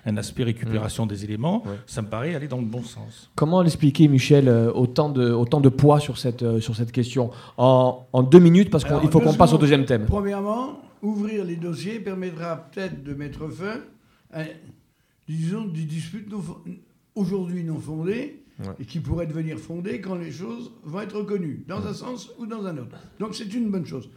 [0.05, 3.29] un aspect, récupération des éléments, ça me paraît aller dans le bon sens.
[3.35, 7.31] Comment l'expliquer, Michel, euh, autant de, autant de poids sur cette, sur cette question?
[7.57, 10.05] En, en, deux minutes, parce qu'il faut qu'on passe au deuxième thème.
[10.05, 13.81] Premièrement, ouvrir les dossiers permettra peut-être de mettre fin
[14.31, 14.43] à,
[15.27, 16.27] disons, des disputes
[17.15, 18.41] aujourd'hui non fondées,
[18.79, 22.45] et qui pourraient devenir fondées quand les choses vont être reconnues, dans un sens ou
[22.45, 22.95] dans un autre.
[23.19, 24.09] Donc c'est une bonne chose.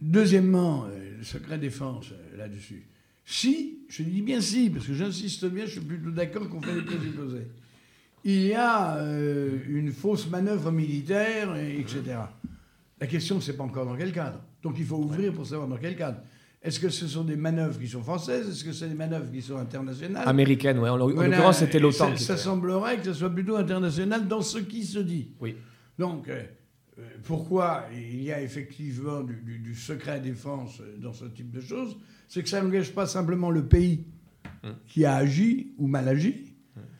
[0.00, 2.86] Deuxièmement, euh, le secret défense euh, là-dessus.
[3.24, 6.74] Si, je dis bien si, parce que j'insiste bien, je suis plutôt d'accord qu'on fait
[6.74, 7.46] des présupposés.
[8.24, 12.02] Il y a euh, une fausse manœuvre militaire, etc.
[13.00, 14.40] La question, c'est pas encore dans quel cadre.
[14.62, 16.18] Donc il faut ouvrir pour savoir dans quel cadre.
[16.62, 18.48] Est-ce que ce sont des manœuvres qui sont françaises?
[18.48, 20.26] Est-ce que c'est des manœuvres qui sont internationales?
[20.26, 20.88] Américaines, oui.
[20.88, 22.16] En, l'occurrence, c'était l'OTAN.
[22.16, 25.28] Ça, ça semblerait que ce soit plutôt international dans ce qui se dit.
[25.40, 25.54] Oui.
[25.98, 26.42] Donc, euh,
[27.24, 32.48] pourquoi il y a effectivement du, secret défense dans ce type de choses, c'est que
[32.48, 34.04] ça n'engage pas simplement le pays
[34.86, 36.54] qui a agi ou mal agi,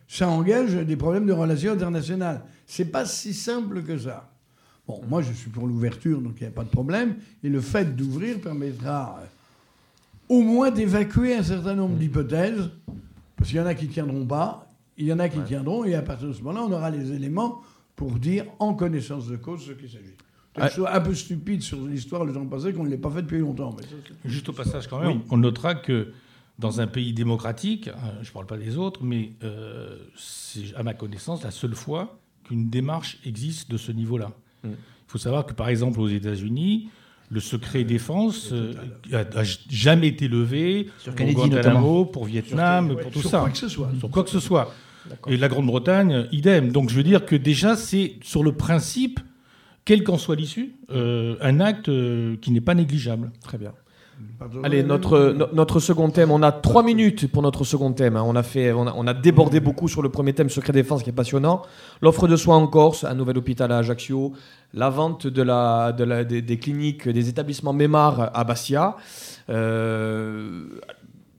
[0.07, 2.43] ça engage des problèmes de relations internationales.
[2.67, 4.33] C'est pas si simple que ça.
[4.87, 7.17] Bon, moi je suis pour l'ouverture, donc il n'y a pas de problème.
[7.43, 9.27] Et le fait d'ouvrir permettra euh,
[10.29, 12.71] au moins d'évacuer un certain nombre d'hypothèses,
[13.37, 15.85] parce qu'il y en a qui ne tiendront pas, il y en a qui tiendront,
[15.85, 17.61] et à partir de ce moment-là, on aura les éléments
[17.97, 20.15] pour dire en connaissance de cause ce qu'il s'agit.
[20.57, 23.39] C'est un peu stupide sur l'histoire, le temps passé, qu'on ne l'ait pas fait depuis
[23.39, 23.77] longtemps.
[24.25, 26.13] Juste au passage, quand même, on notera que
[26.59, 30.83] dans un pays démocratique, euh, je ne parle pas des autres, mais euh, c'est à
[30.83, 34.33] ma connaissance la seule fois qu'une démarche existe de ce niveau-là.
[34.65, 34.71] Mm.
[34.71, 36.91] Il faut savoir que, par exemple, aux États-Unis,
[37.31, 43.41] le secret défense n'a euh, jamais été levé sur Guantanamo, pour Vietnam, pour tout ça.
[43.41, 43.91] Quoi que ce soit.
[43.99, 44.75] Sur quoi que ce soit.
[45.27, 46.71] Et la Grande-Bretagne, idem.
[46.71, 49.21] Donc je veux dire que déjà, c'est sur le principe,
[49.85, 53.31] quelle qu'en soit l'issue, euh, un acte euh, qui n'est pas négligeable.
[53.43, 53.73] Très bien.
[54.63, 58.17] Allez, notre, notre second thème, on a trois minutes pour notre second thème.
[58.17, 58.23] Hein.
[58.25, 61.13] On, a fait, on, a, débordé beaucoup sur le premier thème, secret défense, qui est
[61.13, 61.63] passionnant.
[62.03, 64.33] L'offre de soins en Corse, un nouvel hôpital à Ajaccio,
[64.75, 68.97] la vente de la, de la, des, cliniques, des établissements Mémar à Bastia.
[69.51, 70.67] Euh,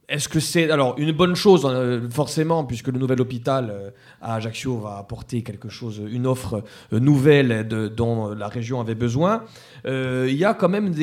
[0.09, 3.91] est-ce que c'est alors une bonne chose hein, forcément puisque le nouvel hôpital euh,
[4.21, 9.43] à Ajaccio va apporter quelque chose, une offre euh, nouvelle dont la région avait besoin.
[9.85, 10.93] Euh, il y a quand même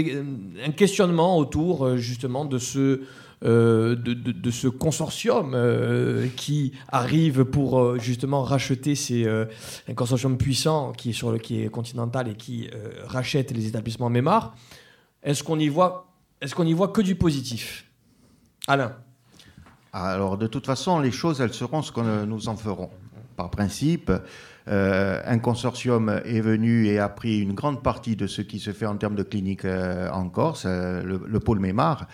[0.66, 3.00] un questionnement autour justement de ce
[3.42, 5.54] de, ce consortium
[6.36, 11.68] qui arrive pour justement racheter ces, un consortium puissant qui est sur le qui est
[11.68, 12.68] continental et qui
[13.06, 14.56] rachète les établissements Mémar.
[15.22, 16.06] Est-ce qu'on y voit
[16.40, 17.85] est-ce qu'on y voit que du positif?
[18.66, 18.92] Alain
[19.92, 22.90] Alors, de toute façon, les choses, elles seront ce que nous en ferons.
[23.36, 24.10] Par principe,
[24.68, 28.72] euh, un consortium est venu et a pris une grande partie de ce qui se
[28.72, 32.08] fait en termes de cliniques euh, en Corse, euh, le, pôle Mémar.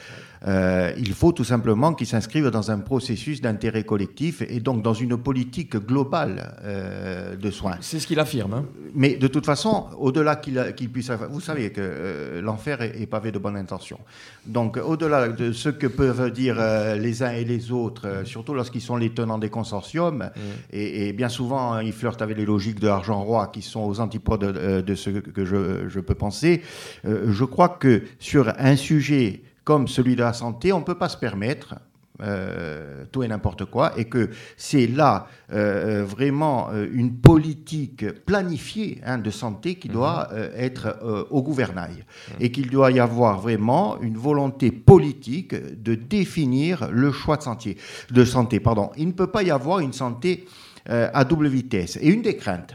[0.47, 4.95] Euh, il faut tout simplement qu'ils s'inscrivent dans un processus d'intérêt collectif et donc dans
[4.95, 7.77] une politique globale euh, de soins.
[7.81, 8.55] C'est ce qu'il affirme.
[8.55, 8.65] hein.
[8.95, 11.11] Mais de toute façon, au-delà qu'il qu'il puisse.
[11.31, 14.01] Vous savez que euh, l'enfer est, est pavé de bonnes intentions.
[14.47, 16.57] Donc, au-delà de ce que peuvent dire
[16.97, 20.31] les uns et les autres, surtout lorsqu'ils sont les tenants des consortiums,
[20.73, 23.81] et, et bien souvent, hein, ils flirtent avec les logiques de l'argent roi qui sont
[23.85, 26.63] aux antipodes de ce que je, je peux penser,
[27.05, 31.09] je crois que sur un sujet comme celui de la santé, on ne peut pas
[31.09, 31.77] se permettre
[32.23, 39.01] euh, tout et n'importe quoi, et que c'est là euh, euh, vraiment une politique planifiée
[39.05, 42.05] hein, de santé qui doit euh, être au gouvernail,
[42.39, 47.77] et qu'il doit y avoir vraiment une volonté politique de définir le choix de, santé.
[48.11, 48.61] de santé.
[48.61, 48.91] Pardon.
[48.97, 50.47] Il ne peut pas y avoir une santé
[50.87, 51.97] à double vitesse.
[52.01, 52.75] Et une des craintes,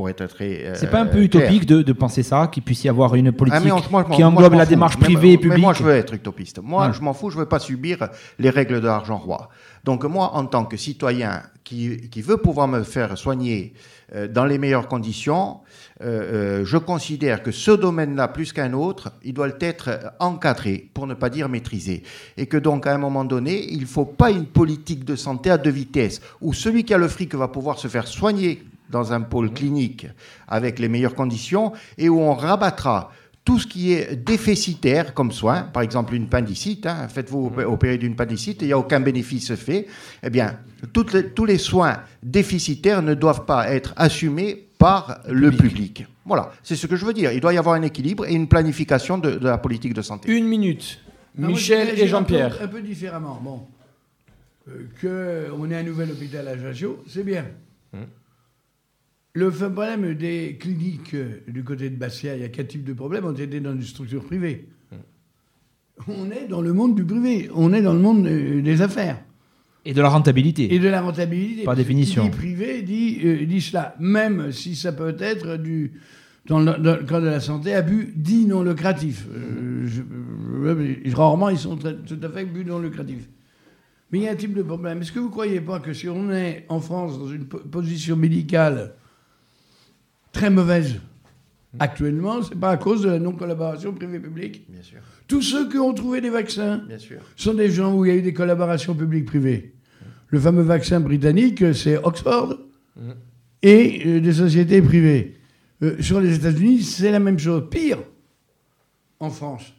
[0.00, 0.64] pour être très...
[0.64, 3.32] euh, C'est pas un peu utopique de, de penser ça, qu'il puisse y avoir une
[3.32, 5.42] politique ah, mais on- moi, je m'en- qui englobe la démarche Mais- privée et mais
[5.42, 6.58] publique moi, je veux être utopiste.
[6.62, 6.92] Moi, Ouais.
[6.94, 8.08] je m'en fous, je veux pas subir
[8.38, 9.50] les règles de l'argent roi.
[9.84, 13.74] Donc, moi, en tant que citoyen qui, qui veut pouvoir me faire soigner
[14.14, 15.58] euh, dans les meilleures conditions,
[16.02, 21.06] euh, euh, je considère que ce domaine-là, plus qu'un autre, il doit être encadré, pour
[21.06, 22.02] ne pas dire maîtrisé.
[22.38, 25.50] Et que donc, à un moment donné, il ne faut pas une politique de santé
[25.50, 29.12] à deux vitesses, où celui qui a le fric va pouvoir se faire soigner dans
[29.12, 30.06] un pôle clinique
[30.48, 33.12] avec les meilleures conditions, et où on rabattra
[33.44, 37.96] tout ce qui est déficitaire comme soin, par exemple une appendicite, hein, faites-vous opé- opérer
[37.98, 39.86] d'une appendicite, il n'y a aucun bénéfice fait,
[40.22, 40.58] eh bien,
[40.92, 46.06] toutes les- tous les soins déficitaires ne doivent pas être assumés par le public.
[46.26, 47.32] Voilà, c'est ce que je veux dire.
[47.32, 50.30] Il doit y avoir un équilibre et une planification de, de la politique de santé.
[50.30, 51.00] Une minute.
[51.36, 52.54] Non, moi, Michel je et Jean-Pierre.
[52.54, 53.40] Un peu, un peu différemment.
[53.42, 53.62] Bon.
[54.68, 57.44] Euh, qu'on ait un nouvel hôpital à Ajaccio, c'est bien.
[57.94, 58.00] Hum.
[59.32, 61.14] Le problème des cliniques
[61.46, 63.24] du côté de Bastia, il y a quatre types de problèmes.
[63.24, 64.66] On était dans une structure privée.
[64.92, 64.98] Hum.
[66.08, 67.48] On est dans le monde du privé.
[67.54, 69.22] On est dans le monde euh, des affaires.
[69.84, 70.74] et de la rentabilité.
[70.74, 71.62] Et de la rentabilité.
[71.64, 72.24] Par définition.
[72.24, 73.94] Dit privé dit, euh, dit cela.
[74.00, 75.92] Même si ça peut être du.
[76.46, 79.26] Dans le, dans le de la santé, abus dit non lucratif.
[79.32, 80.02] Euh, je-
[81.08, 83.28] je- rarement, ils sont très- tout à fait but non lucratifs.
[84.10, 85.00] Mais il y a un type de problème.
[85.02, 87.58] Est-ce que vous ne croyez pas que si on est en France dans une po-
[87.60, 88.94] position médicale
[90.32, 90.96] très mauvaise
[91.78, 95.94] actuellement, c'est pas à cause de la non-collaboration privée-publique Bien sûr, Tous ceux qui ont
[95.94, 97.18] trouvé des vaccins, bien sûr.
[97.36, 99.72] sont des gens où il y a eu des collaborations publiques-privées.
[100.28, 102.56] Le fameux vaccin britannique, c'est Oxford
[103.62, 105.36] et euh, des sociétés privées.
[105.82, 107.64] Euh, sur les États-Unis, c'est la même chose.
[107.70, 107.98] Pire,
[109.18, 109.72] en France.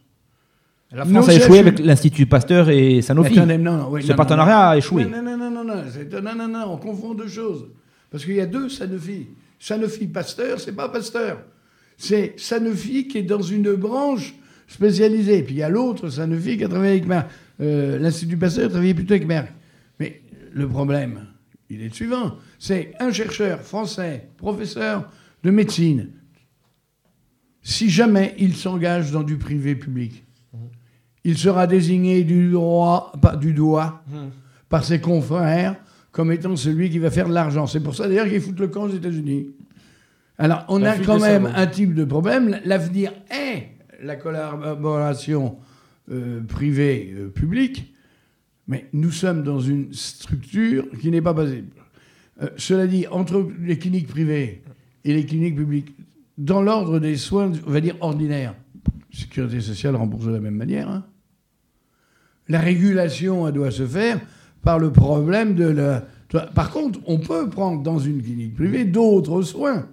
[0.93, 3.37] La France a échoué avec l'Institut Pasteur et Sanofi.
[3.37, 4.69] Attendez, non, non, oui, Ce non, non, partenariat non.
[4.71, 5.05] a échoué.
[5.05, 7.65] Non, non, non, non, non, c'est- non, non, non, on confond deux choses.
[8.09, 9.27] Parce qu'il y a deux Sanofi.
[9.61, 11.43] Sanofi Pasteur, c'est pas Pasteur.
[11.95, 14.33] C'est Sanofi qui est dans une branche
[14.67, 15.43] spécialisée.
[15.43, 17.29] Puis il y a l'autre Sanofi qui a travaillé avec Merck.
[17.61, 19.53] Euh, L'Institut Pasteur travaillait plutôt avec Merck.
[19.99, 21.27] Mais le problème,
[21.69, 22.37] il est le suivant.
[22.57, 25.07] C'est un chercheur français, professeur
[25.43, 26.09] de médecine.
[27.61, 30.23] Si jamais il s'engage dans du privé public,
[31.23, 34.03] il sera désigné du, droit, du doigt
[34.69, 35.75] par ses confrères
[36.11, 37.67] comme étant celui qui va faire de l'argent.
[37.67, 39.51] C'est pour ça d'ailleurs qu'ils foutent le camp aux États-Unis.
[40.37, 42.59] Alors, on a quand même un type de problème.
[42.65, 43.67] L'avenir est
[44.01, 45.57] la collaboration
[46.11, 47.93] euh, privée-publique,
[48.67, 51.69] mais nous sommes dans une structure qui n'est pas possible.
[52.41, 54.63] Euh, cela dit, entre les cliniques privées
[55.05, 55.95] et les cliniques publiques,
[56.37, 58.55] dans l'ordre des soins, on va dire ordinaires,
[59.11, 60.89] sécurité sociale rembourse de la même manière.
[60.89, 61.05] hein.
[62.47, 64.19] La régulation, elle doit se faire
[64.63, 66.05] par le problème de la.
[66.55, 69.87] Par contre, on peut prendre dans une clinique privée d'autres soins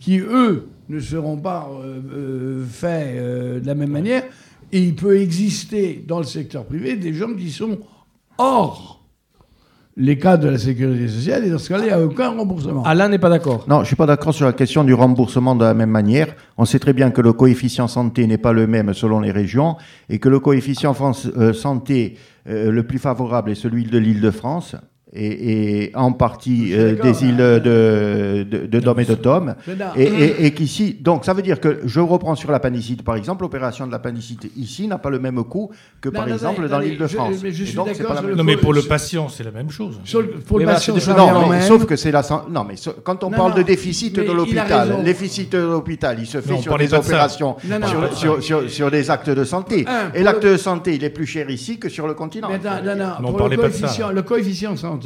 [0.00, 4.24] qui, eux, ne seront pas euh, euh, faits euh, de la même manière.
[4.72, 7.78] Et il peut exister dans le secteur privé des gens qui sont
[8.38, 8.95] hors
[9.96, 11.44] les cadres de la sécurité sociale.
[11.44, 12.84] Et dans ce cas-là, il n'y a aucun remboursement.
[12.84, 13.64] Alain n'est pas d'accord.
[13.68, 16.34] Non, je ne suis pas d'accord sur la question du remboursement de la même manière.
[16.58, 19.76] On sait très bien que le coefficient santé n'est pas le même selon les régions
[20.10, 24.76] et que le coefficient France, euh, santé euh, le plus favorable est celui de l'Île-de-France
[25.16, 29.54] et, et en partie euh, des îles de, de, de Dôme et de Tom.
[29.96, 33.42] Et, et- et qu'ici, donc ça veut dire que je reprends sur l'appendicite par exemple,
[33.42, 36.68] l'opération de l'appendicite ici n'a pas le même coût que Non, par non, exemple non,
[36.68, 37.34] dans attendez, l'Île-de-France.
[37.38, 39.70] je- mais je suis donc, pas la Non, mais pour le patient, c'est la même
[39.70, 39.98] chose.
[40.04, 41.62] Sur le- pour le patient, Non, mais même.
[41.68, 44.32] sauf que c'est la non mais so- quand on Non, parle non, de déficit de
[44.32, 46.98] l'hôpital, déficit de l'hôpital, il se fait sur des de ça.
[47.00, 47.56] opérations,
[48.68, 49.84] sur, des actes de santé.
[50.14, 52.48] Et l'acte de santé, il est plus cher ici que sur le continent.
[52.48, 55.05] Non, non, Non, on parlait pas de ça, le coefficient santé,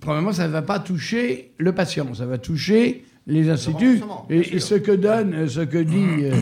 [0.00, 4.00] premièrement, ça ne va pas toucher le patient, ça va toucher les instituts.
[4.30, 6.32] Et, ce que donne, ce que dit euh,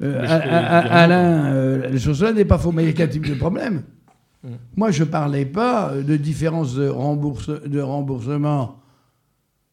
[0.00, 3.10] Euh, dire Alain, euh, les choses là n'est pas faux, mais il y a quel
[3.10, 3.82] type de problème
[4.44, 4.48] Mm.
[4.76, 8.80] Moi, je parlais pas de différence de, rembourse, de remboursement.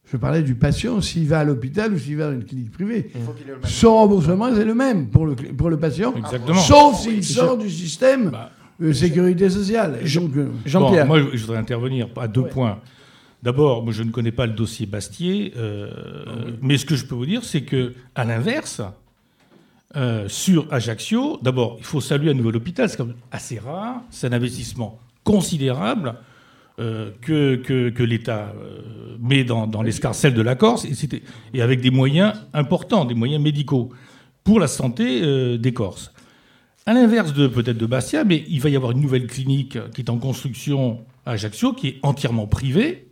[0.04, 3.10] Je parlais du patient s'il va à l'hôpital ou s'il va dans une clinique privée.
[3.14, 3.34] Il faut.
[3.62, 6.58] Son remboursement, c'est le même pour le, cli- pour le patient, Exactement.
[6.60, 9.98] sauf s'il sort du système Bah, de sécurité sociale.
[10.02, 11.06] Euh, Jean-Pierre.
[11.06, 12.80] Bon, moi, je voudrais intervenir à deux points.
[13.42, 15.90] D'abord, moi, je ne connais pas le dossier Bastier, euh,
[16.62, 18.82] mais ce que je peux vous dire, c'est que, à l'inverse,
[19.94, 24.02] euh, sur Ajaccio, d'abord, il faut saluer un nouvel hôpital, c'est quand même assez rare,
[24.10, 26.14] c'est un investissement considérable
[26.78, 31.22] euh, que, que, que l'État euh, met dans, dans l'escarcelle de la Corse, et,
[31.54, 33.90] et avec des moyens importants, des moyens médicaux,
[34.44, 36.12] pour la santé euh, des Corses.
[36.88, 40.00] À l'inverse de peut-être de Bastia, mais il va y avoir une nouvelle clinique qui
[40.02, 43.08] est en construction à Ajaccio, qui est entièrement privée.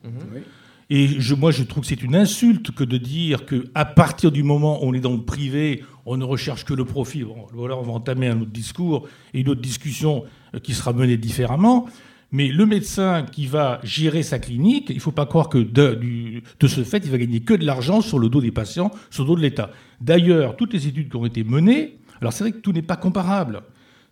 [0.90, 4.30] Et je, moi, je trouve que c'est une insulte que de dire que à partir
[4.30, 7.24] du moment où on est dans le privé, on ne recherche que le profit.
[7.24, 10.92] Bon, voilà, on va entamer un autre discours et une autre discussion euh, qui sera
[10.92, 11.86] menée différemment.
[12.30, 15.94] Mais le médecin qui va gérer sa clinique, il ne faut pas croire que de,
[15.94, 18.90] du- de ce fait, il va gagner que de l'argent sur le dos des patients,
[19.10, 19.70] sur le dos de l'État.
[20.00, 22.96] D'ailleurs, toutes les études qui ont été menées, alors c'est vrai que tout n'est pas
[22.96, 23.62] comparable.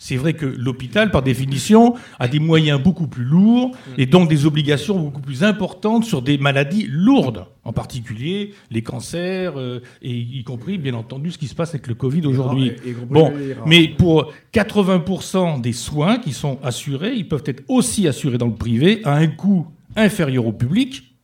[0.05, 4.47] C'est vrai que l'hôpital, par définition, a des moyens beaucoup plus lourds et donc des
[4.47, 10.43] obligations beaucoup plus importantes sur des maladies lourdes, en particulier les cancers, euh, et y
[10.43, 12.71] compris, bien entendu, ce qui se passe avec le Covid aujourd'hui.
[12.73, 13.67] compris Bon, rares.
[13.69, 18.55] mais pour 80% des soins qui sont assurés, ils peuvent être aussi assurés dans le
[18.57, 21.15] privé à un coût inférieur au public.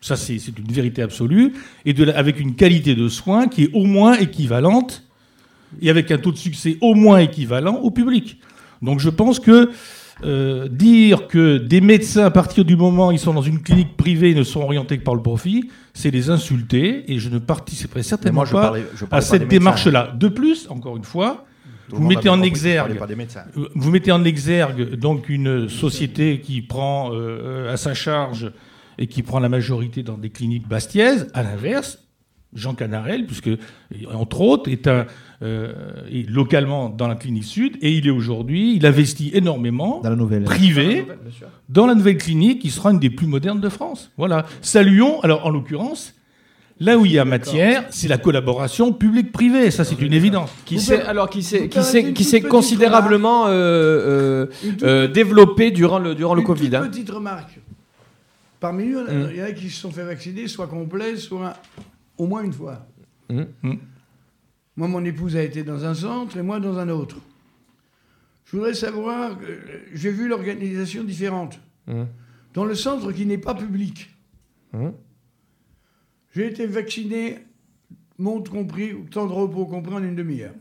[0.00, 1.54] Ça, c'est c'est une vérité absolue.
[1.84, 5.04] Et de la- avec une qualité de soins qui est au moins équivalente
[5.80, 8.38] et avec un taux de succès au moins équivalent au public.
[8.82, 9.70] Donc je pense que
[10.24, 13.96] euh, dire que des médecins, à partir du moment où ils sont dans une clinique
[13.96, 17.10] privée, ne sont orientés que par le profit, c'est les insulter.
[17.12, 20.14] Et je ne participerai certainement moi, je pas parlais, je à parlais cette démarche-là.
[20.16, 21.44] De plus, encore une fois,
[21.88, 23.44] Tout vous mettez en compris exergue médecins.
[23.74, 28.52] vous mettez en exergue donc une société qui prend euh, à sa charge
[28.98, 31.28] et qui prend la majorité dans des cliniques bastiaises.
[31.34, 31.98] À l'inverse,
[32.54, 33.50] Jean Canarel, puisque
[34.12, 35.06] entre autres est un
[35.42, 35.72] euh,
[36.10, 40.16] est localement dans la clinique sud et il est aujourd'hui, il investit énormément Dans la
[40.16, 40.44] nouvelle.
[40.44, 41.06] privé
[41.68, 44.10] dans la nouvelle clinique qui sera une des plus modernes de France.
[44.16, 44.46] Voilà.
[44.60, 45.20] Saluons.
[45.20, 46.14] Alors en l'occurrence.
[46.80, 49.70] Là où il y a matière, c'est la collaboration publique-privée.
[49.70, 50.50] Ça, c'est une évidence.
[50.64, 54.46] Qui s'est alors qui s'est qui s'est qui considérablement euh, euh,
[54.82, 56.70] euh, développé durant le durant le Une Covid.
[56.70, 56.88] toute hein.
[56.88, 57.60] petite remarque.
[58.58, 59.28] Parmi nous, Mm.
[59.30, 61.54] il y en a qui se sont fait vacciner, soit complet, soit
[62.18, 62.86] au moins une fois.
[63.30, 63.42] Mm.
[63.62, 63.72] Mm.
[64.76, 67.16] Moi, mon épouse a été dans un centre et moi dans un autre.
[68.46, 69.58] Je voudrais savoir, euh,
[69.94, 71.60] j'ai vu l'organisation différente.
[71.86, 72.04] Mm.
[72.54, 74.08] Dans le centre qui n'est pas public,
[74.72, 74.88] Mm.
[76.34, 77.38] j'ai été vacciné,
[78.16, 80.54] montre compris, temps de repos compris en une demi-heure.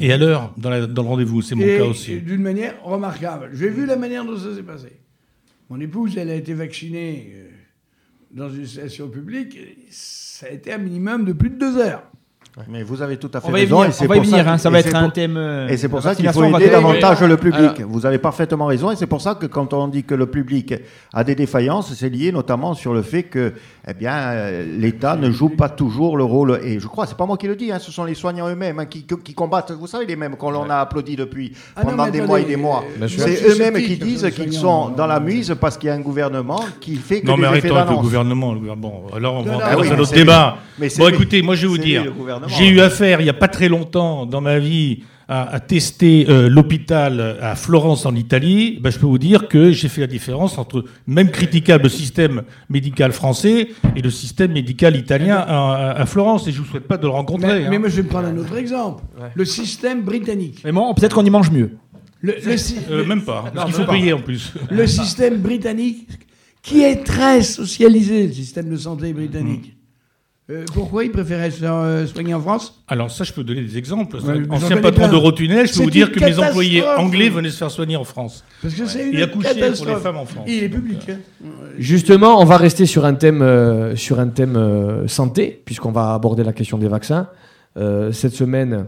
[0.00, 2.20] Et à l'heure, dans, le rendez-vous, c'est mon et cas aussi.
[2.20, 3.50] d'une manière remarquable.
[3.54, 4.92] J'ai vu la manière dont ça s'est passé.
[5.70, 7.48] Mon épouse, elle a été vaccinée euh,
[8.30, 9.56] dans une station publique.
[9.56, 12.08] et Ça a été un minimum de plus de deux heures.
[12.68, 13.76] Mais vous avez tout à fait On va y raison.
[13.76, 15.36] venir, et c'est on va y venir, ça hein, ça va être un thème.
[15.36, 17.54] euh, Et c'est pour ça qu'il faut aider davantage le public.
[17.78, 20.26] Alors- vous avez parfaitement raison, et c'est pour ça que quand on dit que le
[20.26, 20.74] public
[21.12, 23.52] a des défaillances, c'est lié notamment sur le fait que,
[23.90, 26.60] eh bien, euh, l'État ne joue pas toujours le rôle.
[26.62, 28.78] Et je crois, c'est pas moi qui le dis, hein, ce sont les soignants eux-mêmes
[28.78, 29.72] hein, qui, qui combattent.
[29.72, 32.40] Vous savez les mêmes qu'on l'on a applaudi depuis Ah non, pendant mais des mois
[32.40, 32.84] et des mois.
[33.00, 36.00] euh, C'est eux-mêmes qui disent qu'ils sont dans la mise parce qu'il y a un
[36.00, 38.52] gouvernement qui fait que Non, mais effets arrêtons avec le gouvernement.
[38.52, 39.02] le gouvernement.
[39.10, 40.58] Bon, alors, on va oui, un mais autre débat.
[40.78, 42.12] Mais Bon, écoutez, moi, je vais vous dire,
[42.48, 46.26] j'ai eu affaire, il n'y a pas très longtemps dans ma vie, à, à tester
[46.28, 48.78] euh, l'hôpital à Florence, en Italie.
[48.80, 52.42] Ben, je peux vous dire que j'ai fait la différence entre, même critiquable, le système
[52.70, 56.48] médical français et le système médical italien à, Florence.
[56.48, 57.68] Et je ne vous souhaite pas de le rencontrer.
[57.68, 57.78] Mais, hein.
[57.80, 59.02] mais je vais prendre un autre exemple.
[59.20, 59.28] Ouais.
[59.34, 60.62] Le système britannique.
[60.64, 61.72] Mais bon, peut-être qu'on y mange mieux.
[62.20, 62.50] Le, le
[62.90, 63.92] Euh, le- même pas, parce Non, qu'il faut pas.
[63.92, 64.52] payer en plus.
[64.70, 66.08] le système britannique,
[66.62, 69.76] qui est très socialisé, le système de santé britannique.
[70.50, 72.80] Euh, pourquoi ils préféraient se faire euh, soigner en France?
[72.88, 74.16] Alors ça, je peux donner des exemples.
[74.16, 77.70] Ouais, Ancien patron d'Eurotunnel, je peux vous dire que mes employés anglais venaient se faire
[77.70, 78.44] soigner en France.
[78.62, 80.44] Parce que c'est une Et accoucher pour les femmes en France.
[80.48, 81.06] Il est public.
[81.10, 81.18] hein.
[81.78, 86.14] Justement, on va rester sur un thème, euh, sur un thème euh, santé, puisqu'on va
[86.14, 87.28] aborder la question des vaccins.
[87.76, 88.86] Euh, cette semaine,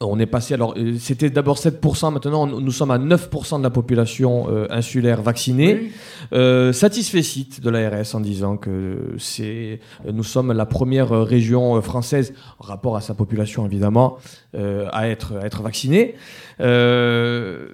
[0.00, 0.54] on est passé.
[0.54, 4.66] Alors, euh, c'était d'abord 7%, maintenant on- nous sommes à 9% de la population euh,
[4.70, 5.74] insulaire vaccinée.
[5.80, 5.92] Oui.
[6.34, 9.80] Euh, satisfait site de l'ARS en disant que c'est,
[10.12, 14.18] nous sommes la première euh, région euh, française, en rapport à sa population évidemment,
[14.54, 16.14] euh, à, être, à être vaccinée.
[16.60, 17.66] Euh,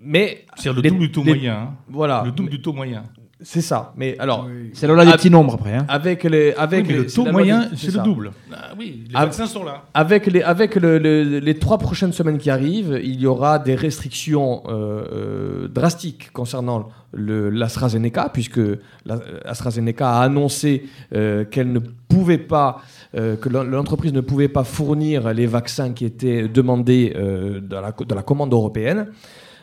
[0.00, 1.54] mais C'est le Les- double du taux les- moyen.
[1.54, 1.74] hein.
[1.88, 2.22] voilà.
[2.24, 3.04] Le double du taux moyen.
[3.46, 3.92] C'est ça.
[3.96, 4.70] Mais alors, Oui.
[4.72, 5.74] C'est là des Ah, petits nombres après.
[5.74, 5.84] hein.
[5.88, 8.32] avec les, avec Oui, le c'est taux moyen, des- c'est le double.
[8.52, 9.84] Ah oui, les vaccins sont là.
[9.92, 13.74] Avec les, avec le- le- les trois prochaines semaines qui arrivent, il y aura des
[13.74, 18.60] restrictions euh, euh, drastiques concernant le- l'AstraZeneca, puisque
[19.04, 20.84] la- AstraZeneca a annoncé
[21.14, 22.80] euh, qu'elle ne pouvait pas,
[23.14, 27.82] euh, que l'en- l'entreprise ne pouvait pas fournir les vaccins qui étaient demandés euh, dans,
[27.82, 29.08] la, dans la commande européenne.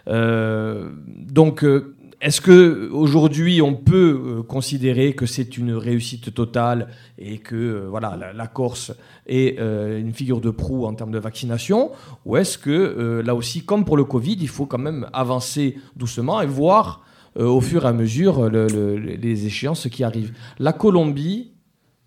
[0.08, 0.90] Euh,
[1.32, 7.40] donc, euh, est-ce que aujourd'hui on peut euh, considérer que c'est une réussite totale et
[7.40, 8.94] que euh, voilà la, la Corse
[9.28, 11.92] est euh, une figure de proue en termes de vaccination,
[12.26, 15.78] ou est-ce que euh, là aussi, comme pour le Covid, il faut quand même avancer
[15.96, 17.04] doucement et voir
[17.38, 20.34] euh, au fur et à mesure le- le- les échéances qui arrivent?
[20.60, 21.52] La Colombie,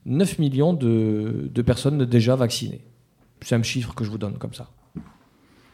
[0.07, 2.83] 9 millions de, de personnes déjà vaccinées.
[3.41, 4.69] C'est un chiffre que je vous donne comme ça.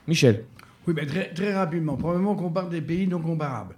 [0.07, 0.45] Michel.
[0.87, 1.97] Oui, mais très, très rapidement.
[1.97, 3.77] Premièrement, qu'on parle des pays non comparables.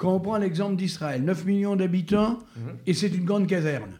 [0.00, 2.38] Quand on prend l'exemple d'Israël, 9 millions d'habitants,
[2.86, 3.90] et c'est une grande caserne.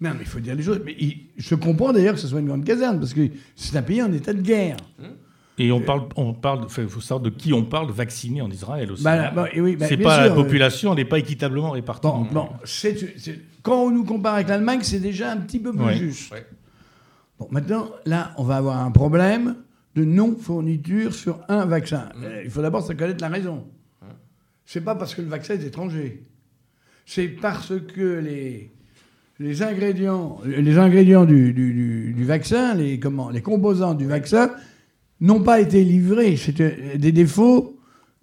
[0.00, 0.80] Non, mais il faut dire les choses.
[0.82, 3.82] Mais il- je comprends d'ailleurs que ce soit une grande caserne, parce que c'est un
[3.82, 4.78] pays en état de guerre.
[5.58, 8.90] Et on parle, on parle, il faut savoir de qui on parle vacciné en Israël
[8.90, 9.04] aussi.
[9.04, 9.32] Bah, hein.
[9.34, 12.08] bah, oui, bah, c'est pas sûr, la euh, population, elle n'est pas équitablement répartie.
[12.08, 12.48] Bon, bon,
[13.62, 15.96] quand on nous compare avec l'Allemagne, c'est déjà un petit peu plus Ouais.
[15.98, 16.32] juste.
[17.38, 19.56] Bon, maintenant, là, on va avoir un problème
[19.94, 22.08] de non-fourniture sur un vaccin.
[22.22, 23.66] Euh, Il faut d'abord se connaître la raison.
[24.66, 26.22] C'est pas parce que le vaccin est étranger.
[27.06, 30.40] C'est parce que les, ingrédients,
[31.24, 32.98] du, vaccin, les,
[33.42, 34.50] composants du vaccin,
[35.20, 36.36] n'ont pas été livrés.
[36.36, 37.78] C'était des défauts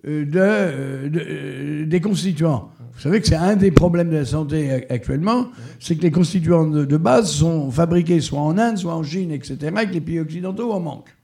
[0.08, 2.72] euh, euh, de- euh, des constituants.
[2.94, 5.48] Vous savez que c'est un des problèmes de la santé ac- actuellement,
[5.80, 9.32] c'est que les constituants de, de base sont fabriqués soit en Inde, soit en Chine,
[9.32, 11.16] etc., et que les pays occidentaux en manquent.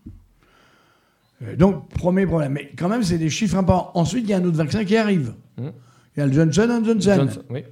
[1.43, 2.53] Euh, Donc, premier problème.
[2.53, 3.91] Mais quand même, c'est des chiffres importants.
[3.99, 5.33] Ensuite, il y a un autre vaccin qui arrive.
[5.57, 5.71] Mhm.
[6.15, 7.15] Il y a le Johnson Johnson.
[7.17, 7.63] Johnson, oui.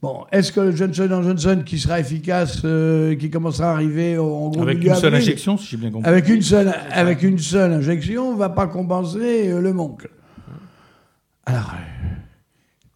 [0.00, 4.34] Bon, est-ce que le Johnson Johnson, qui sera efficace, euh, qui commencera à arriver au-
[4.34, 6.08] en gros Avec une seule avril, injection, si j'ai bien compris.
[6.10, 10.08] avec une seule, avec une seule injection, va pas compenser euh, le manque.
[11.46, 12.01] Alors, euh,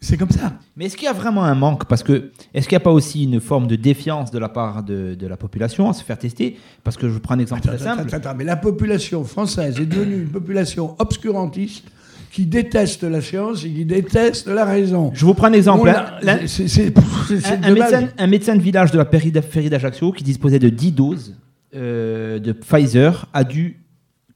[0.07, 0.53] c'est comme ça.
[0.77, 1.85] Mais est-ce qu'il y a vraiment un manque?
[1.87, 4.83] Parce que est-ce qu'il n'y a pas aussi une forme de défiance de la part
[4.83, 6.57] de, de la population à se faire tester?
[6.85, 8.01] Parce que je prends un exemple Attends, très simple.
[8.03, 11.85] attends, attends, mais la population française est devenue une population obscurantiste
[12.33, 15.11] qui déteste la science et qui déteste la raison.
[15.15, 15.87] Je vous prends un exemple.
[15.87, 16.93] l'a- L'un- l'un- c'est- c'est-
[17.29, 17.93] c'est- c'est un, un de base.
[17.93, 21.35] médecin, un médecin de village de la périphérie d'Ajaccio qui disposait de 10 doses
[21.75, 23.81] euh, de Pfizer a dû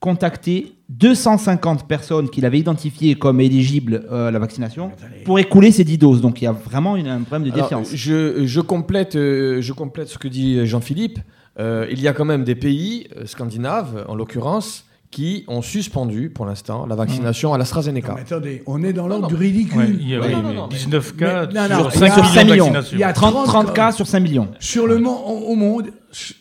[0.00, 4.90] contacter 250 personnes qu'il avait identifiées comme éligibles euh, à la vaccination
[5.24, 6.20] pour écouler ces 10 doses.
[6.20, 7.90] Donc il y a vraiment une- un problème de Alors, défiance.
[7.94, 11.18] je, je complète, euh, je complète ce que dit Jean-Philippe.
[11.58, 16.30] Euh, il y a quand même des pays euh, scandinaves, en l'occurrence, qui ont suspendu
[16.30, 18.14] pour l'instant la vaccination à Non, l'AstraZeneca.
[18.14, 19.28] mais attendez, on est dans Non, l'ordre non.
[19.28, 19.78] du ridicule.
[19.78, 21.90] Ouais, il y a Ouais, oui, non, mais non, mais- 19 cas mais- non, non,
[21.90, 22.64] sur il y 5 a- millions 5 millions.
[22.64, 22.96] vaccinations.
[22.96, 24.48] Il y a 30, 30 30 cas sur 5 millions.
[24.60, 25.88] Sur le monde, au monde,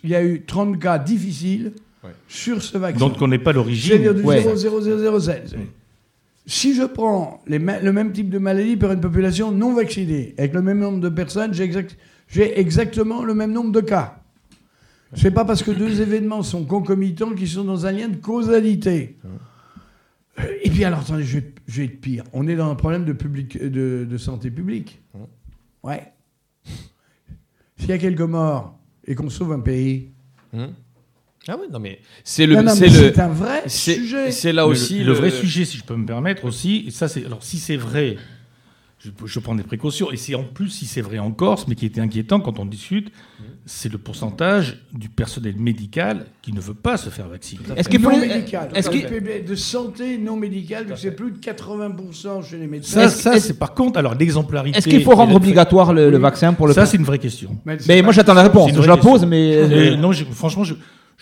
[0.03, 1.73] il y a eu 30 cas difficiles.
[2.27, 2.99] Sur ce vaccin.
[2.99, 3.63] Donc on n'est pas C'est-à-dire
[4.13, 4.13] l'origine.
[4.13, 4.41] du Ouais.
[4.43, 5.55] 0,0016.
[6.45, 10.53] Si je prends les le même type de maladie par une population non vaccinée, avec
[10.53, 11.95] le même nombre de personnes, j'ai exact-
[12.27, 14.15] j'ai exactement le même nombre de cas.
[15.15, 19.17] C'est pas parce que deux événements sont concomitants qu'ils sont dans un lien de causalité.
[20.63, 22.23] Et puis alors, attendez, je vais, je vais être pire.
[22.31, 25.01] On est dans un problème de, public, de, de santé publique.
[25.83, 26.13] Ouais.
[27.77, 30.09] S'il y a quelques morts et qu'on sauve un pays,
[30.53, 30.67] Hmm
[31.47, 34.31] ah oui, non mais c'est le, c'est mais le, c'est un vrai sujet.
[34.31, 36.91] c'est là Mais aussi le, le vrai sujet, si je peux me permettre aussi, et
[36.91, 38.17] ça c'est alors si c'est vrai,
[38.99, 41.75] je, je prends des précautions, et c'est en plus si c'est vrai en Corse, mais
[41.75, 43.11] qui était inquiétant quand on discute,
[43.65, 47.61] c'est le pourcentage du personnel médical qui ne veut pas se faire vacciner.
[47.77, 48.69] Est-ce qu'il faut non les- médical.
[48.75, 53.07] est-ce que de santé non médicale, que c'est plus de 80% chez les médecins.
[53.07, 54.77] Ça, ça c'est par contre, alors l'exemplarité.
[54.77, 57.57] Est-ce qu'il faut rendre obligatoire le, vaccin pour le Ça c'est une vraie question.
[57.87, 58.71] Mais moi j'attends la réponse.
[58.73, 59.11] Je la question.
[59.11, 60.73] pose, mais Euh, euh, non, je- franchement, je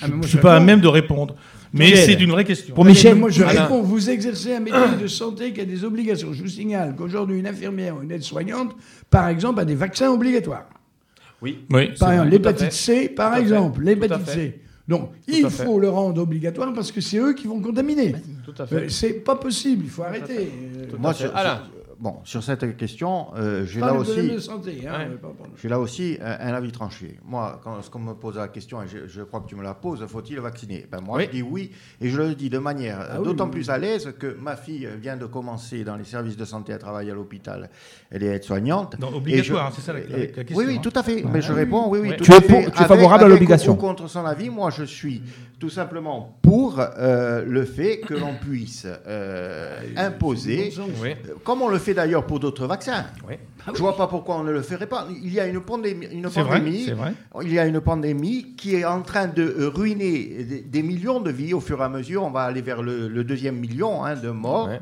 [0.02, 1.36] Ah, mais ne suis je pas à même de répondre.
[1.74, 2.74] Mais c'est une vraie question.
[2.74, 3.16] pour Mais Michel.
[3.16, 3.64] moi, je Alain.
[3.64, 6.32] réponds, vous exercez un métier de santé qui a des obligations.
[6.34, 8.76] Je vous signale qu'aujourd'hui, une infirmière ou une aide-soignante,
[9.10, 10.66] par exemple, a des vaccins obligatoires.
[11.42, 11.60] Oui.
[11.72, 13.04] Oui, Par exemple, l'hépatite fait.
[13.04, 13.86] C, par Tout exemple, fait.
[13.86, 14.34] L'hépatite fait.
[14.34, 14.62] C.
[14.88, 15.66] Donc, Tout il fait.
[15.66, 18.16] faut le rendre obligatoire parce que c'est eux qui vont contaminer.
[18.46, 20.50] Tout à Euh, C'est pas possible, il faut arrêter.
[20.50, 21.30] Euh, Tout à Moi, fait.
[21.36, 21.56] Alain.
[21.58, 24.84] sur- bon, sur cette question, euh, j'ai pas là le aussi, domaine de santé.
[24.88, 25.28] Hein, euh,
[25.62, 27.20] j'ai là aussi un, un avis tranché.
[27.26, 29.74] Moi, quand on me pose la question, et je, je crois que tu me la
[29.74, 30.86] poses, faut-il vacciner?
[30.92, 31.26] Ben, Moi, Oui.
[31.28, 31.72] je dis oui,
[32.02, 33.74] et je le dis de manière Ah oui, d'autant oui, plus oui.
[33.74, 37.12] à l'aise que ma fille vient de commencer dans les services de santé à travailler
[37.12, 37.70] à l'hôpital.
[38.12, 38.96] Elle est aide-soignante.
[39.14, 40.82] Obligatoire, je- c'est ça la- la- question, Oui, oui, hein.
[40.82, 41.24] tout à fait.
[41.32, 42.48] Mais je réponds, oui, oui, tout Tu à es fait.
[42.48, 43.74] pour- tu es Avec- favorable à l'obligation.
[43.74, 45.22] ou contre son avis, moi, je suis
[45.60, 51.80] tout simplement pour euh, le fait que l'on puisse euh, imposer euh, Comme on le
[51.80, 53.06] fait fait d'ailleurs pour d'autres vaccins.
[53.28, 53.36] Oui.
[53.68, 55.08] Je ne vois pas pourquoi on ne le ferait pas.
[55.24, 56.62] Il y a une pandémie, une vrai.
[57.44, 61.54] il y a une pandémie qui est en train de ruiner des, millions de vies
[61.54, 62.24] au fur et à mesure.
[62.24, 64.68] On va aller vers le, le deuxième million hein, de morts.
[64.70, 64.80] Ouais.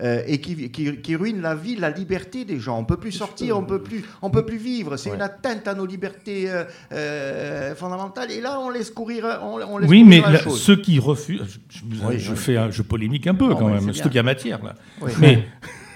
[0.00, 2.78] euh, et qui, qui- qui ruine la vie, la liberté des gens.
[2.78, 4.96] On peut plus sortir, on peut plus, on peut plus vivre.
[4.96, 5.16] C'est Ouais.
[5.16, 8.30] une atteinte à nos libertés euh, euh, fondamentales.
[8.30, 10.60] Et là, on laisse courir, on, on laisse Oui, courir mais la chose.
[10.60, 12.36] ceux qui refusent, je, je- Oui, je oui.
[12.36, 14.02] fais, un- je polémique un peu Non, quand même, c'est bien.
[14.04, 14.74] qu'il y a matière là.
[15.00, 15.10] Oui.
[15.20, 15.44] Mais,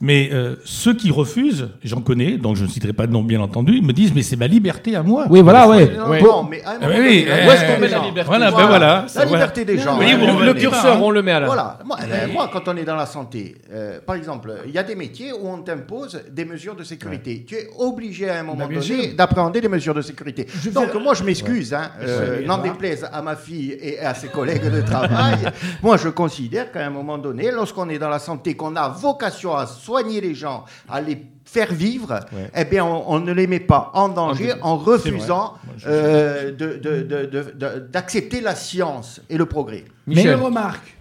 [0.00, 3.40] mais euh, ceux qui refusent, j'en connais, donc je ne citerai pas de nom bien
[3.40, 5.26] entendu, me disent mais c'est ma liberté à moi.
[5.28, 5.90] Oui, voilà, ouais.
[5.96, 6.22] Non, Ouais.
[6.22, 7.98] non, mais à un Ah, moment oui, donné, euh, Où est-ce qu'on met les la
[8.04, 9.04] liberté Voilà, ben voilà.
[9.08, 9.44] ça, La voilà.
[9.44, 9.98] liberté des gens.
[9.98, 10.44] Oui, hein.
[10.44, 11.46] le, curseur, on le met à la.
[11.46, 11.78] Voilà.
[11.84, 11.96] Moi,
[12.28, 14.94] eh, moi, quand on est dans la santé, euh, par exemple, il y a des
[14.94, 17.44] métiers où on t'impose des mesures de sécurité.
[17.46, 20.46] Tu es obligé à un moment donné d'appréhender des mesures de sécurité.
[20.62, 24.28] Je Donc, moi, je m'excuse, hein, euh, n'en déplaise à ma fille et à ses
[24.28, 25.38] collègues de travail.
[25.82, 29.56] moi, je considère qu'à un moment donné, lorsqu'on est dans la santé, qu'on a vocation
[29.56, 32.20] à soigner les gens, à les faire vivre,
[32.54, 35.54] eh bien, on, on ne les met pas en danger en refusant
[35.86, 39.84] euh, de- de- de- de- de- d'accepter la science et le progrès.
[40.06, 40.34] Mais Michel.
[40.36, 40.94] remarque,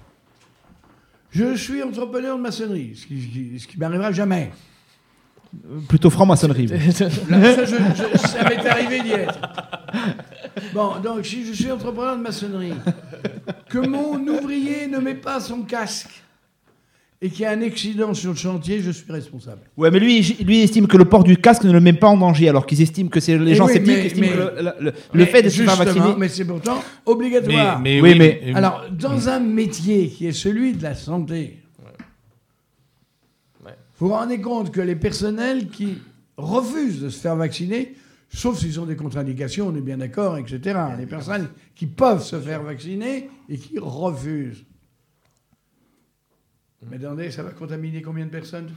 [1.31, 4.51] je suis entrepreneur de maçonnerie, ce qui, qui- m'arrivera jamais.
[5.89, 6.67] Plutôt franc-maçonnerie.
[6.91, 9.39] Ça, ça m'est arrivé d'y être.
[10.73, 12.73] Bon, donc si je suis entrepreneur de maçonnerie,
[13.69, 16.21] que mon ouvrier ne met pas son casque
[17.21, 19.61] et qu'il y a un accident sur le chantier, je suis responsable.
[19.75, 22.17] Ouais, mais lui, lui estime que le port du casque ne le met pas en
[22.17, 24.37] danger, alors qu'ils estiment que c'est les Eh gens oui, sceptiques mais- estiment mais- que
[24.37, 26.13] le, le- le- le Mais fait de se faire vacciner.
[26.17, 27.79] Mais c'est pourtant obligatoire.
[27.79, 31.57] mais Oui, oui, mais- mais- Alors, dans un métier qui est celui de la santé,
[33.99, 35.97] vous vous rendez compte que les personnels qui
[36.37, 37.95] refusent de se faire vacciner,
[38.31, 40.79] sauf s'ils ont des contre-indications, on est bien d'accord, etc.
[40.99, 44.63] Les personnes qui peuvent se faire vacciner et qui refusent.
[46.85, 48.69] Mais attendez, ça va contaminer combien de personnes?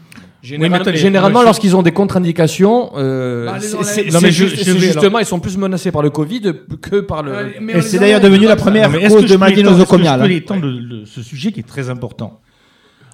[0.42, 6.00] Généralement, lorsqu'ils ont des contre-indications, euh, Bah, c'est juste- justement, ils sont plus menacés par
[6.02, 6.40] le Covid
[6.80, 7.52] que par le.
[7.60, 10.20] Mais Et c'est d'ailleurs devenu la première cause que de maladie étendre- est-ce que nosocomiale.
[10.32, 12.40] Je peux le- ce sujet qui est très important?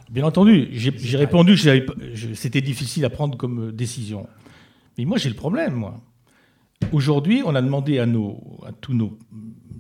[0.08, 4.28] Bien entendu, j'ai répondu que c'était difficile à prendre comme euh, décision.
[4.96, 6.00] Mais moi, j'ai le problème, moi.
[6.92, 9.18] Aujourd'hui, on a demandé à, nos, à tous nos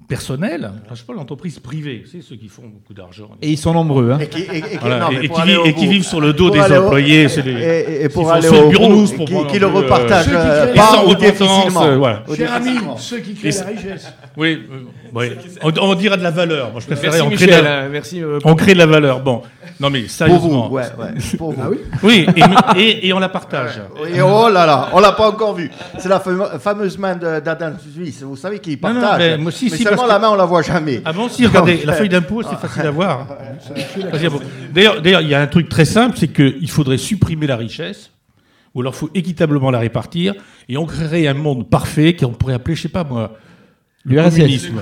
[0.08, 3.28] personnels, enfin, je sais pas, l'entreprise privée, c'est ceux qui font beaucoup d'argent.
[3.42, 4.12] Et ils sont nombreux.
[4.12, 4.18] Hein.
[4.20, 5.72] Et qui, et- et qui- Voilà, non, et- mais et pour qui aller vivent- au
[5.98, 7.52] qui sur le dos des au- employés, c'est les-
[8.00, 10.74] Et, et pour aller au bout, pour qui, qui le euh, repartagent Ceux qui euh,
[10.74, 11.82] pas sans ou repentance, difficilement.
[11.84, 12.22] euh, voilà.
[12.36, 14.12] Cher ami, ceux qui créent la richesse.
[14.36, 15.28] Oui, euh,
[15.62, 16.70] on, on dira de la valeur.
[16.72, 18.22] Moi, je préférerais Merci on crée, de Michel, la, merci.
[18.22, 19.20] euh, on crée de la valeur.
[19.20, 19.42] Bon,
[19.80, 20.68] non mais Pour sérieusement.
[20.68, 21.36] vous, ouais, ouais.
[21.36, 21.60] Pour vous.
[21.62, 22.26] Ah oui Oui,
[22.74, 23.80] et, et- et on la partage.
[24.14, 25.70] Et oh là là, on l'a pas encore vu.
[25.98, 28.22] C'est la fame- fameuse main de- d'Adam Smith.
[28.22, 29.18] Vous savez qu'il Non, non, partage.
[29.18, 31.02] mais moi, si, si, seulement la main, on la voit jamais.
[31.04, 33.26] Ah bon, si, regardez, la feuille d'impôt, c'est facile à voir.
[33.74, 34.42] Facile à voir.
[34.72, 38.10] D'ailleurs, d'ailleurs, il y a un truc très simple, c'est qu'il faudrait supprimer la richesse,
[38.74, 40.34] ou alors il faut équitablement la répartir,
[40.68, 43.32] et on créerait un monde parfait qu'on pourrait appeler, je sais pas moi,
[44.06, 44.70] L'URSS.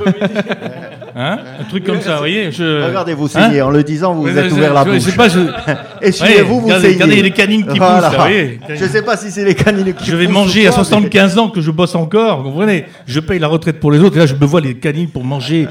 [1.16, 2.87] Hein un truc comme ça, vous voyez je...
[2.89, 3.62] Regardez, vous Hein saignez.
[3.62, 5.16] En le disant, vous vous êtes ouvert la je- je sais bouche.
[5.16, 5.39] pas, je...
[6.03, 6.95] Essuyez-vous, Ouais, vous regardez, saignez.
[7.05, 8.09] regardez les canines qui Voilà.
[8.09, 10.66] poussent, là, voyez Je sais pas si c'est les canines qui Je vais poussent manger
[10.66, 13.79] à quoi, mais- 75 ans que je bosse encore, vous comprenez Je paye la retraite
[13.79, 15.68] pour les autres, et là je me vois les canines pour manger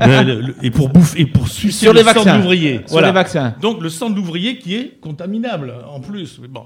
[0.00, 2.82] euh, le- le- et pour bouffer et pour sucer Sur le les sang de l'ouvrier.
[2.86, 3.52] Sur les vaccins.
[3.60, 6.38] Donc le sang de l'ouvrier qui est contaminable en plus.
[6.40, 6.62] Mais Bon.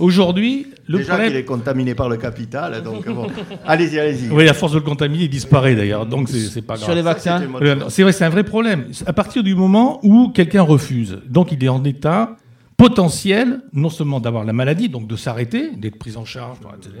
[0.00, 1.40] Aujourd'hui, le Déjà qu'il problème.
[1.40, 3.28] est contaminé par le capital, donc bon.
[3.66, 4.30] Allez-y, allez-y.
[4.30, 6.84] Oui, à force de le contaminer, il disparaît d'ailleurs, donc c'est pas grave.
[6.86, 7.40] Sur les vaccins.
[7.88, 8.86] C'est vrai, c'est un vrai problème.
[9.06, 12.36] À partir du moment où quelqu'un refuse, donc il est en état
[12.76, 16.94] potentiel, non seulement d'avoir la maladie, donc de s'arrêter, d'être pris en charge, etc.,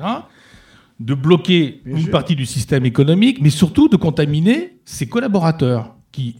[1.00, 2.10] de bloquer Bien une sûr.
[2.10, 6.36] partie du système économique, mais surtout de contaminer ses collaborateurs qui,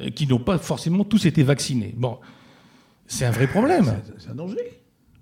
[0.00, 1.92] euh, qui n'ont pas forcément tous été vaccinés.
[1.96, 2.18] Bon,
[3.08, 3.96] c'est un vrai problème.
[4.18, 4.56] C'est un danger.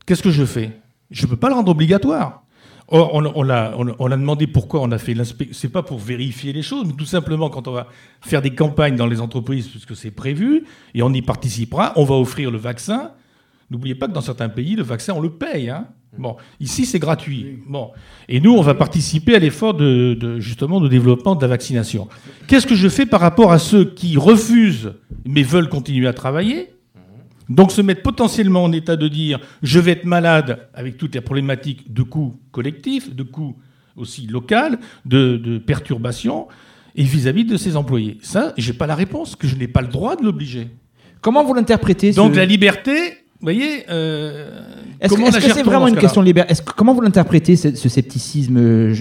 [0.06, 0.72] Qu'est-ce que je fais?
[1.10, 2.42] Je ne peux pas le rendre obligatoire.
[2.88, 5.56] Or, on, on l'a on, on a demandé pourquoi on a fait l'inspection.
[5.58, 7.86] C'est pas pour vérifier les choses, mais tout simplement quand on va
[8.20, 12.14] faire des campagnes dans les entreprises, puisque c'est prévu, et on y participera, on va
[12.16, 13.12] offrir le vaccin.
[13.70, 15.70] N'oubliez pas que dans certains pays, le vaccin, on le paye.
[15.70, 15.86] hein.
[16.18, 17.58] Bon, ici, c'est gratuit.
[17.66, 17.90] Bon,
[18.28, 22.06] et nous, on va participer à l'effort de, de- justement de développement de la vaccination.
[22.46, 24.92] Qu'est-ce que je fais par rapport à ceux qui refusent
[25.24, 26.73] mais veulent continuer à travailler?
[27.48, 31.20] Donc se mettre potentiellement en état de dire je vais être malade avec toutes les
[31.20, 33.56] problématiques de coûts collectifs, de coûts
[33.96, 36.46] aussi locaux, de, de perturbations,
[36.96, 38.18] et vis-à-vis de ses employés.
[38.22, 40.68] Ça, j'ai pas la réponse, que je n'ai pas le droit de l'obliger.
[41.20, 42.92] Comment vous l'interprétez ce- Donc la liberté,
[43.40, 44.60] vous voyez, euh,
[45.00, 47.00] Est-ce que comment est-ce la que c'est vraiment une question de liberté que- Comment vous
[47.00, 48.94] l'interprétez, ce, ce scepticisme euh,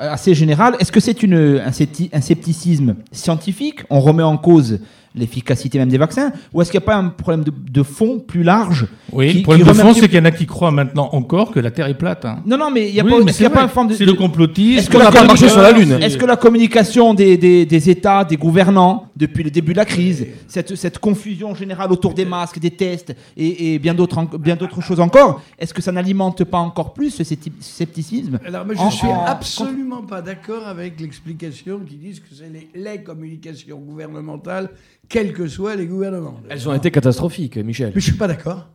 [0.00, 0.76] assez général?
[0.80, 3.80] Est-ce que c'est un scepticisme scientifique?
[3.90, 4.80] On remet en cause
[5.14, 8.42] l'efficacité même des vaccins Ou est-ce qu'il n'y a pas un problème de, fond plus
[8.42, 10.70] large Oui, qui- le problème qui de fond, c'est qu'il y en a qui croient
[10.70, 12.24] maintenant encore que la Terre est plate.
[12.24, 12.42] hein.
[12.46, 13.88] Non, non, mais il n'y a Oui, pas, mais y a c'est pas une forme
[13.88, 13.94] de.
[13.94, 14.78] C'est le complotisme.
[14.78, 15.98] Est-ce que la marché sur la Lune.
[16.00, 19.84] Est-ce que la communication des, des, des États, des gouvernants, depuis le début de la
[19.84, 24.24] crise, cette, cette confusion générale autour des masques, des tests et, et bien d'autres en-
[24.24, 28.64] bien d'autres choses encore, est-ce que ça n'alimente pas encore plus ce scepti- scepticisme Alors,
[28.64, 32.68] moi, je En- suis en- absolument pas d'accord avec l'explication qui disent que c'est les,
[32.74, 34.70] les communications gouvernementales,
[35.08, 36.40] quels que soient les gouvernements.
[36.48, 37.92] Elles ont été catastrophiques, Michel.
[37.94, 38.68] Mais je suis pas d'accord.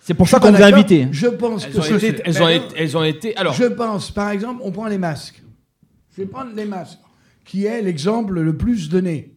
[0.00, 1.06] C'est pour ça qu'on vous a invité.
[1.12, 3.36] Je pense Elles que ont, c'est- été, elles, ont été, elles ont été.
[3.36, 5.42] Alors, Je pense, par exemple, on prend les masques.
[6.16, 6.98] Je vais prendre les masques,
[7.44, 9.34] qui est l'exemple le plus donné.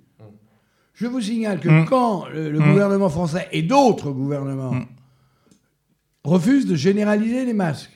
[0.95, 1.85] Je vous signale que Mm.
[1.85, 2.69] quand le, le Mm.
[2.71, 4.85] gouvernement français et d'autres gouvernements Mm.
[6.23, 7.94] refusent de généraliser les masques,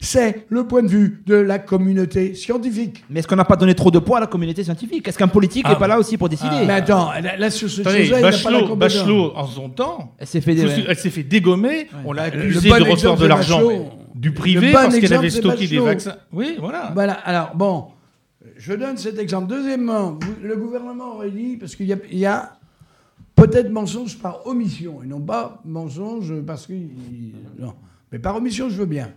[0.00, 3.04] c'est le point de vue de la communauté scientifique.
[3.10, 5.06] Mais est-ce qu'on n'a pas donné trop de poids à la communauté scientifique?
[5.08, 5.70] Est-ce qu'un politique Ah.
[5.70, 6.64] n'est pas là aussi pour décider?
[6.66, 7.82] Mais attends, là, là, sur ce
[8.74, 10.54] Bachelot, en son temps, Elle s'est fait
[11.10, 11.88] fait dégommer.
[12.04, 13.60] On l'a accusé bon de recevoir de l'argent
[14.14, 16.16] du privé bon parce qu'elle avait stocké des vaccins.
[16.32, 16.90] Oui, voilà.
[16.94, 17.86] Voilà, alors bon,
[18.56, 19.48] je donne cet exemple.
[19.48, 22.56] Deuxièmement, le gouvernement aurait dit, parce qu'il y a, il y a
[23.34, 26.72] peut-être mensonge par omission, et non pas mensonge parce que.
[27.58, 27.74] Non,
[28.10, 29.10] mais par omission, je veux bien.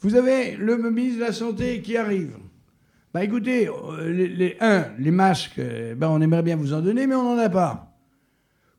[0.00, 2.36] Vous avez le ministre de la Santé qui arrive.
[3.12, 7.06] Bah écoutez, euh, les, un, les masques, euh, ben on aimerait bien vous en donner,
[7.06, 7.96] mais on n'en a pas.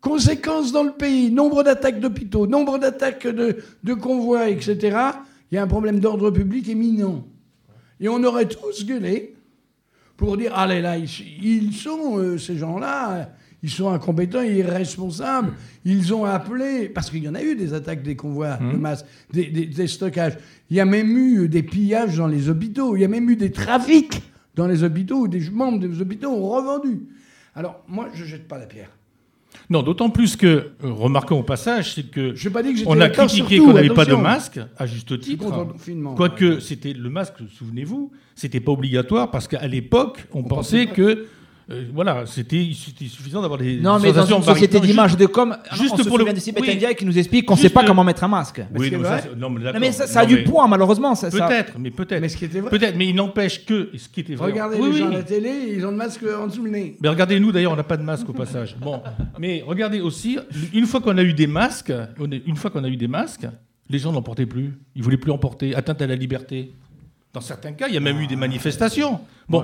[0.02, 4.98] Conséquences dans le pays, nombre d'attaques d'hôpitaux, nombre d'attaques de, convois, etc.
[5.52, 7.26] Il y a un problème d'ordre public éminent.
[8.00, 9.36] Et on aurait tous gueulé
[10.16, 13.30] pour dire allez là, ils, sont, euh, ces gens-là,
[13.62, 15.54] ils sont incompétents, irresponsables.
[15.86, 19.06] Ils ont appelé, parce qu'il y en a eu des attaques des convois de masse,
[19.32, 20.38] des, des- des stockages.
[20.70, 22.96] Il y a même eu des pillages dans les hôpitaux.
[22.96, 24.22] Il y a même eu des trafics
[24.56, 27.02] dans les hôpitaux où des membres des hôpitaux ont revendu.
[27.56, 28.90] Alors, moi, je jette pas la pierre.
[29.70, 32.94] Non, d'autant plus que, euh, remarquons au passage, c'est que Je pas dit que on
[32.94, 35.68] a d'accord critiqué qu'on n'avait pas de masque, à juste titre.
[36.16, 41.26] Quoique, c'était le masque, souvenez-vous, c'était pas obligatoire parce qu'à l'époque, on, pensait que,
[41.72, 45.94] euh, voilà, c'était suffisant d'avoir des Non, mais dans une société d'image de com, juste
[45.94, 46.96] on se pour le- de Sibeth oui.
[46.98, 48.62] Qui nous explique qu'on ne sait pas le- comment mettre un masque.
[48.76, 49.50] Oui, non, ça, mais Non,
[49.80, 51.14] mais ça, ça a Non, du mais poids, malheureusement.
[51.16, 52.22] Ça, ça- Peut-être, mais peut-être.
[52.22, 52.70] Mais ce qui était vrai.
[52.70, 54.52] Peut-être, mais il n'empêche que ce qui était vrai.
[54.52, 55.00] Regardez Oui, les oui.
[55.00, 56.98] gens à la télé, ils ont le masque en dessous le nez.
[57.02, 58.76] Mais regardez, nous d'ailleurs, on n'a pas de masque au passage.
[58.82, 59.02] Bon,
[59.40, 60.38] mais regardez aussi,
[60.74, 63.08] une fois qu'on a eu des masques, on est- une fois qu'on a eu des
[63.08, 63.46] masques,
[63.90, 64.74] les gens n'en portaient plus.
[64.96, 65.76] Ils voulaient plus en porter.
[65.76, 66.74] Atteinte à la liberté.
[67.34, 69.20] Dans certains cas, il y a même eu des manifestations.
[69.48, 69.64] Bon,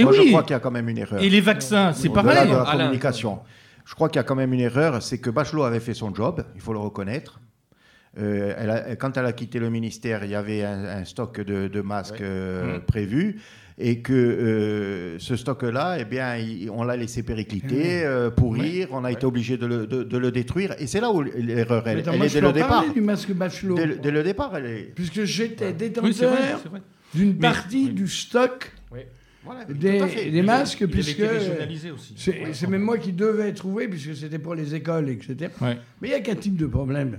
[0.00, 0.24] et Moi, oui.
[0.24, 1.22] je crois qu'il y a quand même une erreur.
[1.22, 2.48] Et les vaccins, c'est pareil.
[2.48, 2.84] de la Alain.
[2.84, 3.40] communication.
[3.84, 6.14] Je crois qu'il y a quand même une erreur, c'est que Bachelot avait fait son
[6.14, 7.40] job, il faut le reconnaître.
[8.18, 11.40] Euh, elle a- quand elle a quitté le ministère, il y avait un, un stock
[11.40, 12.80] de, de masques euh, Mm.
[12.82, 13.40] prévu
[13.78, 19.04] et que euh, ce stock-là, eh bien, il- on l'a laissé péricliter, euh, pourrir, on
[19.04, 20.74] a été obligé de le, de- de le détruire.
[20.80, 22.84] Et c'est là où l'erreur, elle, elle est dès le départ.
[22.92, 23.76] du masque Bachelot.
[23.76, 24.92] Dès, le- dès le départ, elle est.
[24.94, 26.32] Puisque j'étais détenteur
[27.14, 27.92] d'une Mais- partie oui.
[27.92, 28.72] du stock
[29.44, 31.22] Voilà, des, masques, puisque
[32.16, 35.50] c'est même moi qui devais trouver, puisque c'était pour les écoles, etc.
[35.60, 35.78] Ouais.
[36.00, 37.18] Mais il y a qu'un type de problème.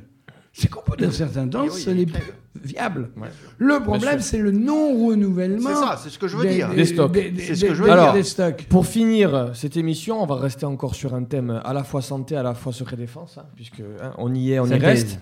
[0.54, 2.22] C'est qu'au bout d'un certain temps, Eh oui, ce n'est est plus
[2.62, 3.10] viable.
[3.58, 5.70] Le problème, c'est le non-renouvellement.
[5.70, 6.70] C'est ça, c'est ce que je veux des, dire.
[6.74, 7.12] Des, stocks.
[7.14, 8.14] des- C'est ce des- que je veux dire.
[8.14, 8.66] des stocks.
[8.70, 12.36] Pour finir cette émission, on va rester encore sur un thème à la fois santé,
[12.36, 15.20] à la fois secret défense, hein, puisque hein, on y est, on y reste.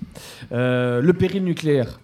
[0.51, 1.99] Euh, le péril nucléaire.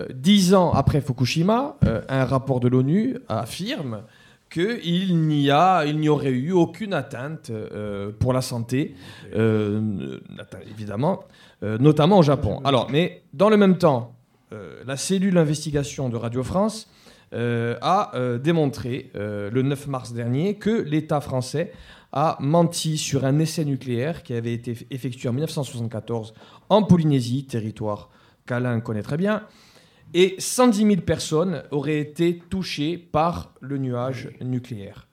[0.00, 4.02] Euh, Dix ans après Fukushima, euh, un rapport de l'ONU affirme
[4.50, 8.94] qu'il n'y a, il n'y aurait eu aucune atteinte euh, pour la santé,
[9.34, 10.18] euh,
[10.70, 11.24] évidemment,
[11.62, 12.60] euh, notamment au Japon.
[12.64, 14.14] Alors, mais dans le même temps,
[14.86, 16.88] la cellule d'investigation de Radio France
[17.32, 21.70] a démontré le 9 mars dernier que l'État français
[22.12, 26.32] a menti sur un essai nucléaire qui avait été effectué en 1974
[26.70, 28.08] en Polynésie, territoire
[28.46, 29.42] qu'Alain connaît très bien,
[30.14, 35.06] et 110 000 personnes auraient été touchées par le nuage nucléaire.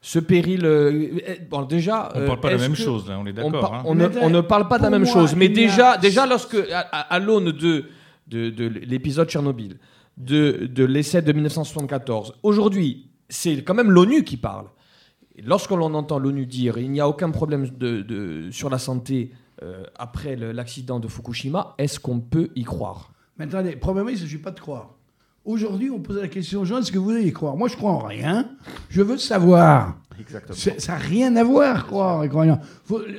[0.00, 3.08] Ce péril, euh, eh, bon déjà, On ne euh, parle pas de la même chose,
[3.08, 3.74] là, on est d'accord.
[3.74, 3.82] hein.
[3.86, 5.96] on ne, Mais on ne parle pas de la même moi, chose, mais a- déjà,
[5.96, 6.56] déjà lorsque,
[6.92, 7.84] à, l'aune de,
[8.28, 9.78] de, de l'épisode Tchernobyl,
[10.16, 14.66] de, de l'essai de 1974, aujourd'hui, c'est quand même l'ONU qui parle.
[15.44, 19.82] Lorsqu'on entend l'ONU dire il n'y a aucun problème de, de- sur la santé euh,
[19.98, 23.12] après l'accident de Fukushima, est-ce qu'on peut y croire?
[23.38, 24.90] Mais attendez, probablement, il ne s'agit pas de croire.
[25.44, 27.56] Aujourd'hui, on pose la question aux gens est-ce que vous allez y croire?
[27.56, 28.48] Moi, je crois en rien.
[28.88, 29.94] Je veux savoir.
[30.18, 30.56] Exactement.
[30.78, 32.58] Ça n'a rien à voir, croire et croyant.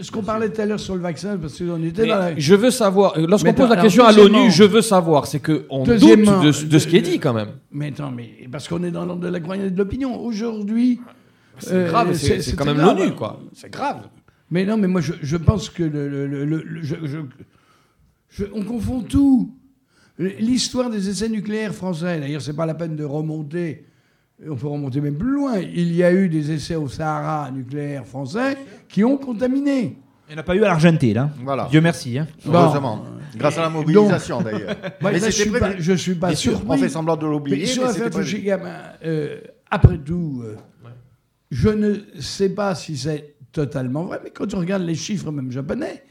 [0.01, 2.37] Ce qu'on parlait tout à l'heure sur le vaccin, parce qu'on était dans la.
[2.37, 5.83] Je veux savoir, euh, lorsqu'on pose la question à l'ONU, je veux savoir, c'est qu'on
[5.85, 5.99] doute
[6.43, 7.49] de, de ce qui est dit quand même.
[7.71, 10.19] Mais attends, mais parce qu'on est dans l'ordre de la croyance et de l'opinion.
[10.19, 10.99] Aujourd'hui.
[11.59, 13.39] C'est euh, grave, c'est c'est- quand même l'ONU, quoi.
[13.53, 14.01] C'est grave.
[14.51, 17.17] Mais non, mais moi, je, je pense que le, le- le- le- le- je- je-
[18.29, 19.53] je- on confond tout.
[20.19, 23.85] L'histoire des essais nucléaires français, d'ailleurs, c'est pas la peine de remonter.
[24.49, 25.59] On peut remonter même plus loin.
[25.59, 28.57] Il y a eu des essais au Sahara nucléaires français
[28.87, 29.97] qui ont contaminé.
[30.29, 31.29] Il n'y en a pas eu à l'Argenté, là.
[31.43, 31.67] Voilà.
[31.69, 32.17] Dieu merci.
[32.17, 32.27] hein.
[32.45, 33.05] Heureusement.
[33.35, 34.75] Grâce à la mobilisation, d'ailleurs.
[35.01, 36.67] Mais là, je suis pas, je suis pas sûr, surpris.
[36.69, 38.57] on fait semblant de Mais l'oublier, sur mais
[39.05, 39.39] euh,
[39.69, 40.55] après tout, euh,
[41.51, 45.51] je ne sais pas si c'est totalement vrai, mais quand on regarde les chiffres, même
[45.51, 46.03] japonais,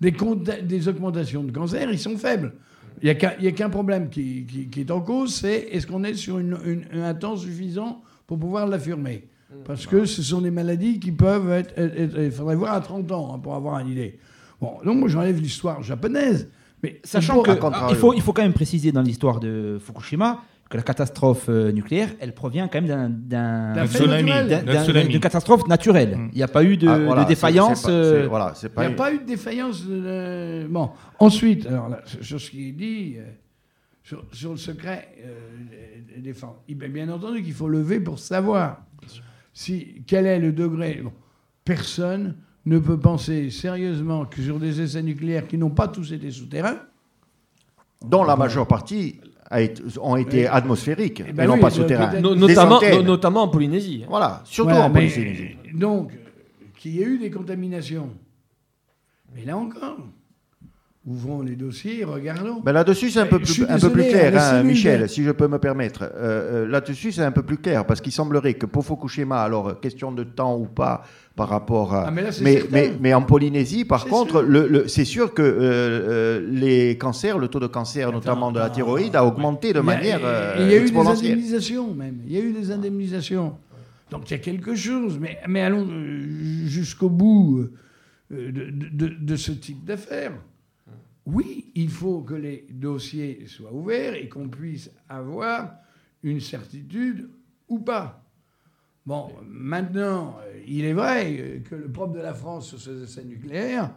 [0.00, 2.54] des augmentations de cancer, ils sont faibles.
[3.02, 5.34] Il n'y a qu'un il y a qu'un problème qui, qui- qui est en cause,
[5.34, 9.24] c'est est-ce qu'on est sur une- une- un temps suffisant pour pouvoir l'affirmer?
[9.64, 11.72] Parce que ce sont des maladies qui peuvent être...
[12.22, 14.18] il faudrait voir à 30 ans hein, pour avoir une idée.
[14.60, 16.48] Bon, donc moi j'enlève l'histoire japonaise.
[16.82, 17.88] Mais Sachant pour- que à contrario.
[17.90, 21.72] il faut, il faut quand même préciser dans l'histoire de Fukushima que la catastrophe euh,
[21.72, 25.08] nucléaire, elle provient quand même d'un- tsunami.
[25.08, 26.16] d'une catastrophe naturelle.
[26.16, 26.28] Mm.
[26.32, 27.82] Il n'y a pas eu de, Ah, voilà, de c'est- défaillance.
[27.82, 29.86] pas- euh, Voilà, Il n'y a pas eu de défaillance.
[29.86, 33.22] de- Bon, ensuite, alors là, sur- ce qui est dit, euh,
[34.02, 35.38] sur, sur le secret euh,
[36.68, 38.82] il- bien bien entendu qu'il faut lever pour savoir
[39.54, 41.00] si, quel est le degré.
[41.02, 41.12] Bon,
[41.64, 46.30] personne ne peut penser sérieusement que sur des essais nucléaires qui n'ont pas tous été
[46.30, 46.78] souterrains,
[48.04, 49.20] dont la majeure partie
[50.00, 50.46] ont été Oui.
[50.46, 52.20] atmosphériques Eh et ben non oui, pas souterrains.
[52.20, 52.96] No- notamment, centaines.
[52.96, 54.04] no- notamment en Polynésie.
[54.08, 55.56] Voilà, surtout Voilà, en Polynésie.
[55.74, 56.12] Donc,
[56.78, 58.10] qu'il y ait eu des contaminations.
[59.34, 59.98] Mais là encore,
[61.06, 62.60] ouvrons les dossiers, regardons.
[62.60, 65.30] Ben là-dessus, c'est un, peu plus, peu clair, la hein, cellule Michel, de- si je
[65.30, 66.02] peux me permettre.
[66.02, 69.80] Euh, euh, là-dessus, c'est un peu plus clair, parce qu'il semblerait que pour Fukushima, alors,
[69.80, 71.02] question de temps ou pas
[71.38, 72.08] par rapport à...
[72.08, 72.68] Ah, mais là, c'est mais, certain.
[72.72, 74.42] mais, mais en Polynésie, par contre, sûr.
[74.42, 78.58] le- le- c'est sûr que euh, euh, les cancers, le taux de cancer, notamment de
[78.58, 81.32] la thyroïde, a augmenté de manière euh, et Il y a eu des exponentielle.
[81.32, 82.18] indemnisations même.
[82.26, 83.56] Il y a eu des indemnisations.
[84.10, 85.16] Donc il y a quelque chose.
[85.20, 86.20] Mais, mais allons euh,
[86.66, 87.68] jusqu'au bout
[88.32, 88.70] euh, de,
[89.06, 90.32] de- de ce type d'affaires.
[91.24, 95.70] Oui, il faut que les dossiers soient ouverts et qu'on puisse avoir
[96.24, 97.28] une certitude
[97.68, 98.24] ou pas.
[99.08, 103.02] Bon, maintenant, euh, il est vrai euh, que le propre de la France sur ces
[103.04, 103.90] essais nucléaires,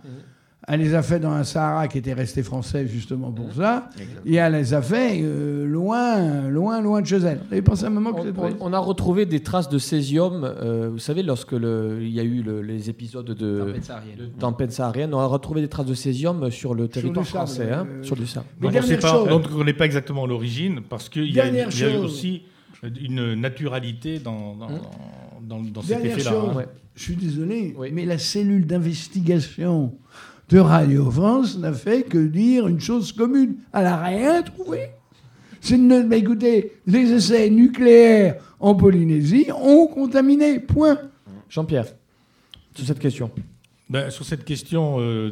[0.68, 3.90] elle les a fait dans un Sahara qui était resté français justement pour ça,
[4.26, 7.40] et elle les a fait euh, loin, loin, loin de chez elle.
[7.48, 9.80] Vous avez pensé un moment que On, c'était on- on a retrouvé des traces de
[9.80, 10.44] césium.
[10.46, 14.18] euh, vous savez, lorsque le- il y a eu le- les épisodes de, tempête saharienne.
[14.18, 17.48] de tempête saharienne, on a retrouvé des traces de césium sur le territoire du sable,
[17.48, 18.46] français, hein, euh, sur du sable.
[18.62, 19.28] On sait dernière pas, chose.
[19.28, 22.44] donc on ne connaît pas exactement l'origine, parce qu'il y y a aussi
[22.84, 24.80] une naturalité dans, dans, Hum.
[25.44, 26.32] dans, dans cet effet-là.
[26.34, 26.56] hein.
[26.56, 26.68] Ouais.
[26.96, 27.90] je suis désolé, Oui.
[27.94, 29.94] mais la cellule d'investigation
[30.50, 33.56] de Radio France n'a fait que dire une chose commune.
[33.74, 34.90] Elle n'a rien trouvé.
[35.62, 36.08] C'est une...
[36.08, 40.60] mais écoutez, les essais nucléaires en Polynésie ont contaminé.
[40.60, 40.98] Point.
[41.50, 41.86] Jean-Pierre,
[42.76, 43.30] sur cette question.
[43.92, 45.32] Ben, sur cette question, euh,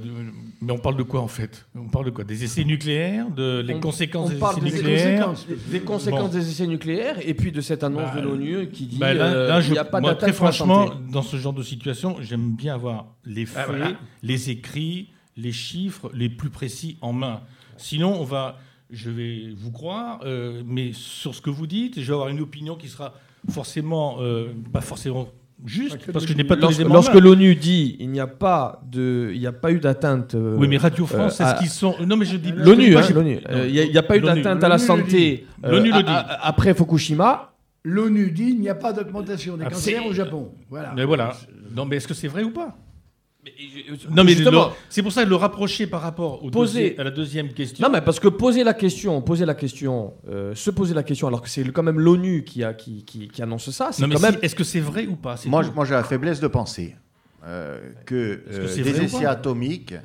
[0.62, 1.66] mais on parle de quoi en fait?
[1.76, 2.26] On parle de quoi?
[2.26, 5.48] Des essais nucléaires, de les On- conséquences on des parle essais des nucléaires conséquences.
[5.72, 6.38] Des conséquences Bon.
[6.40, 9.62] des essais nucléaires et puis de cette annonce de l'ONU qui dit Ben, là, euh,
[9.70, 13.46] n'y a pas moi, très franchement, dans ce genre de situation, j'aime bien avoir les
[13.46, 13.92] faits, Ah, voilà.
[14.24, 15.08] les écrits,
[15.38, 17.40] les chiffres les plus précis en main.
[17.78, 18.60] Sinon, on va,
[18.92, 22.42] je vais vous croire, euh, mais sur ce que vous dites, je vais avoir une
[22.42, 23.14] opinion qui sera
[23.50, 24.18] forcément,
[24.74, 25.30] pas forcément
[25.66, 28.10] juste, parce que je n'ai pas tous les Lorsque, éléments en lorsque l'ONU dit il
[28.10, 30.36] n'y a pas de, il n'y a pas eu d'atteinte.
[30.36, 32.92] euh, Oui, mais Radio France, euh, est-ce à- qu'ils sont Non, mais je dis L'ONU,
[32.92, 33.40] moi, hein, l'ONU.
[33.50, 34.42] Euh, Il n'y a, il y a pas eu L'ONU.
[34.42, 35.46] d'atteinte à la L'ONU santé.
[35.66, 36.12] euh, L'ONU le dit.
[36.42, 37.52] après Fukushima.
[37.84, 40.52] L'ONU dit il n'y a pas d'augmentation des Ah, cancers au Japon.
[40.70, 40.94] Voilà.
[40.96, 41.32] Mais voilà.
[41.76, 42.76] Non, mais est-ce que c'est vrai ou pas?
[44.10, 44.72] Non, mais justement.
[44.90, 47.86] c'est pour ça le rapprocher par rapport au Poser- dossier- à la deuxième question.
[47.86, 51.28] Non, mais parce que poser la question, poser la question, euh, se poser la question,
[51.28, 54.08] alors que c'est quand même l'ONU qui, a, qui, qui, qui annonce ça, c'est Non,
[54.08, 54.40] mais quand si- même.
[54.42, 55.38] est-ce que c'est vrai ou pas?
[55.38, 56.96] C'est Moi, moi, j'ai la faiblesse de penser
[57.46, 60.00] euh, que, que euh, c'est vrai des essais atomiques, euh,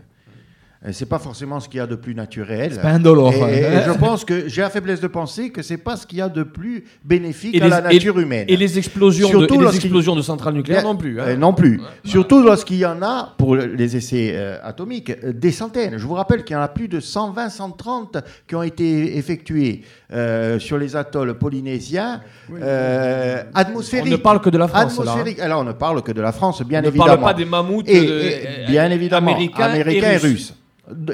[0.92, 2.72] c'est pas forcément ce qu'il y a de plus naturel.
[2.74, 3.32] C'est pas indolore.
[3.48, 6.18] Et, et je pense que j'ai la faiblesse de penser que c'est pas ce qu'il
[6.18, 8.44] y a de plus bénéfique Et à les- la nature humaine.
[8.48, 11.20] Et les explosions, de, Surtout et les explosions de centrales nucléaires non plus.
[11.20, 11.24] hein.
[11.28, 11.80] Euh, non plus.
[12.04, 15.96] Surtout lorsqu'il y en a, pour les essais euh, atomiques, euh, des centaines.
[15.96, 19.82] Je vous rappelle qu'il y en a plus de 120, 130 qui ont été effectués
[20.12, 22.20] euh, sur les atolls polynésiens
[22.52, 24.12] euh, On atmosphériques.
[24.12, 25.04] ne parle que de la France, là.
[25.04, 25.08] hein.
[25.12, 25.40] Atmosphériques.
[25.40, 27.06] Alors, on ne parle que de la France, bien On ne évidemment.
[27.16, 30.22] parle pas des mammouths euh, euh, bien évidemment, américains, américains, et et russes.
[30.32, 30.54] russes.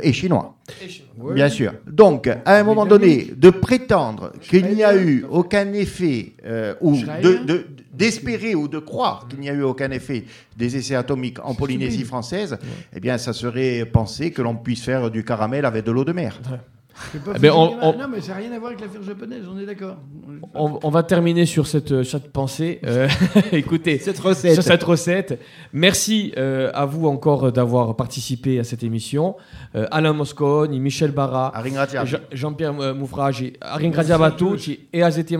[0.02, 0.56] Et chinois,
[1.34, 1.72] bien sûr.
[1.86, 6.96] Donc, à un moment donné, de prétendre qu'il n'y a eu aucun effet, euh, ou
[6.96, 7.40] Schneider.
[7.44, 10.24] de- de- d'espérer ou de croire qu'il n'y a eu aucun effet
[10.56, 12.58] des essais atomiques en Polynésie française,
[12.94, 16.12] eh bien, ça serait penser que l'on puisse faire du caramel avec de l'eau de
[16.12, 16.40] mer.
[17.14, 19.58] Eh ben, on- on- Non, mais ça n'a rien à voir avec l'affaire japonaise, on
[19.58, 19.96] est d'accord.
[20.54, 22.80] On, on va terminer sur cette, cette pensée.
[22.84, 23.08] Euh,
[23.52, 24.54] écoutez, Cette recette.
[24.54, 25.40] sur cette recette.
[25.72, 29.36] Merci euh, à vous encore d'avoir participé à cette émission.
[29.74, 31.52] Euh, Alain Mosconi, Michel Barra,
[32.32, 35.36] Jean-Pierre euh, Moufragi, a ringraziato a tutti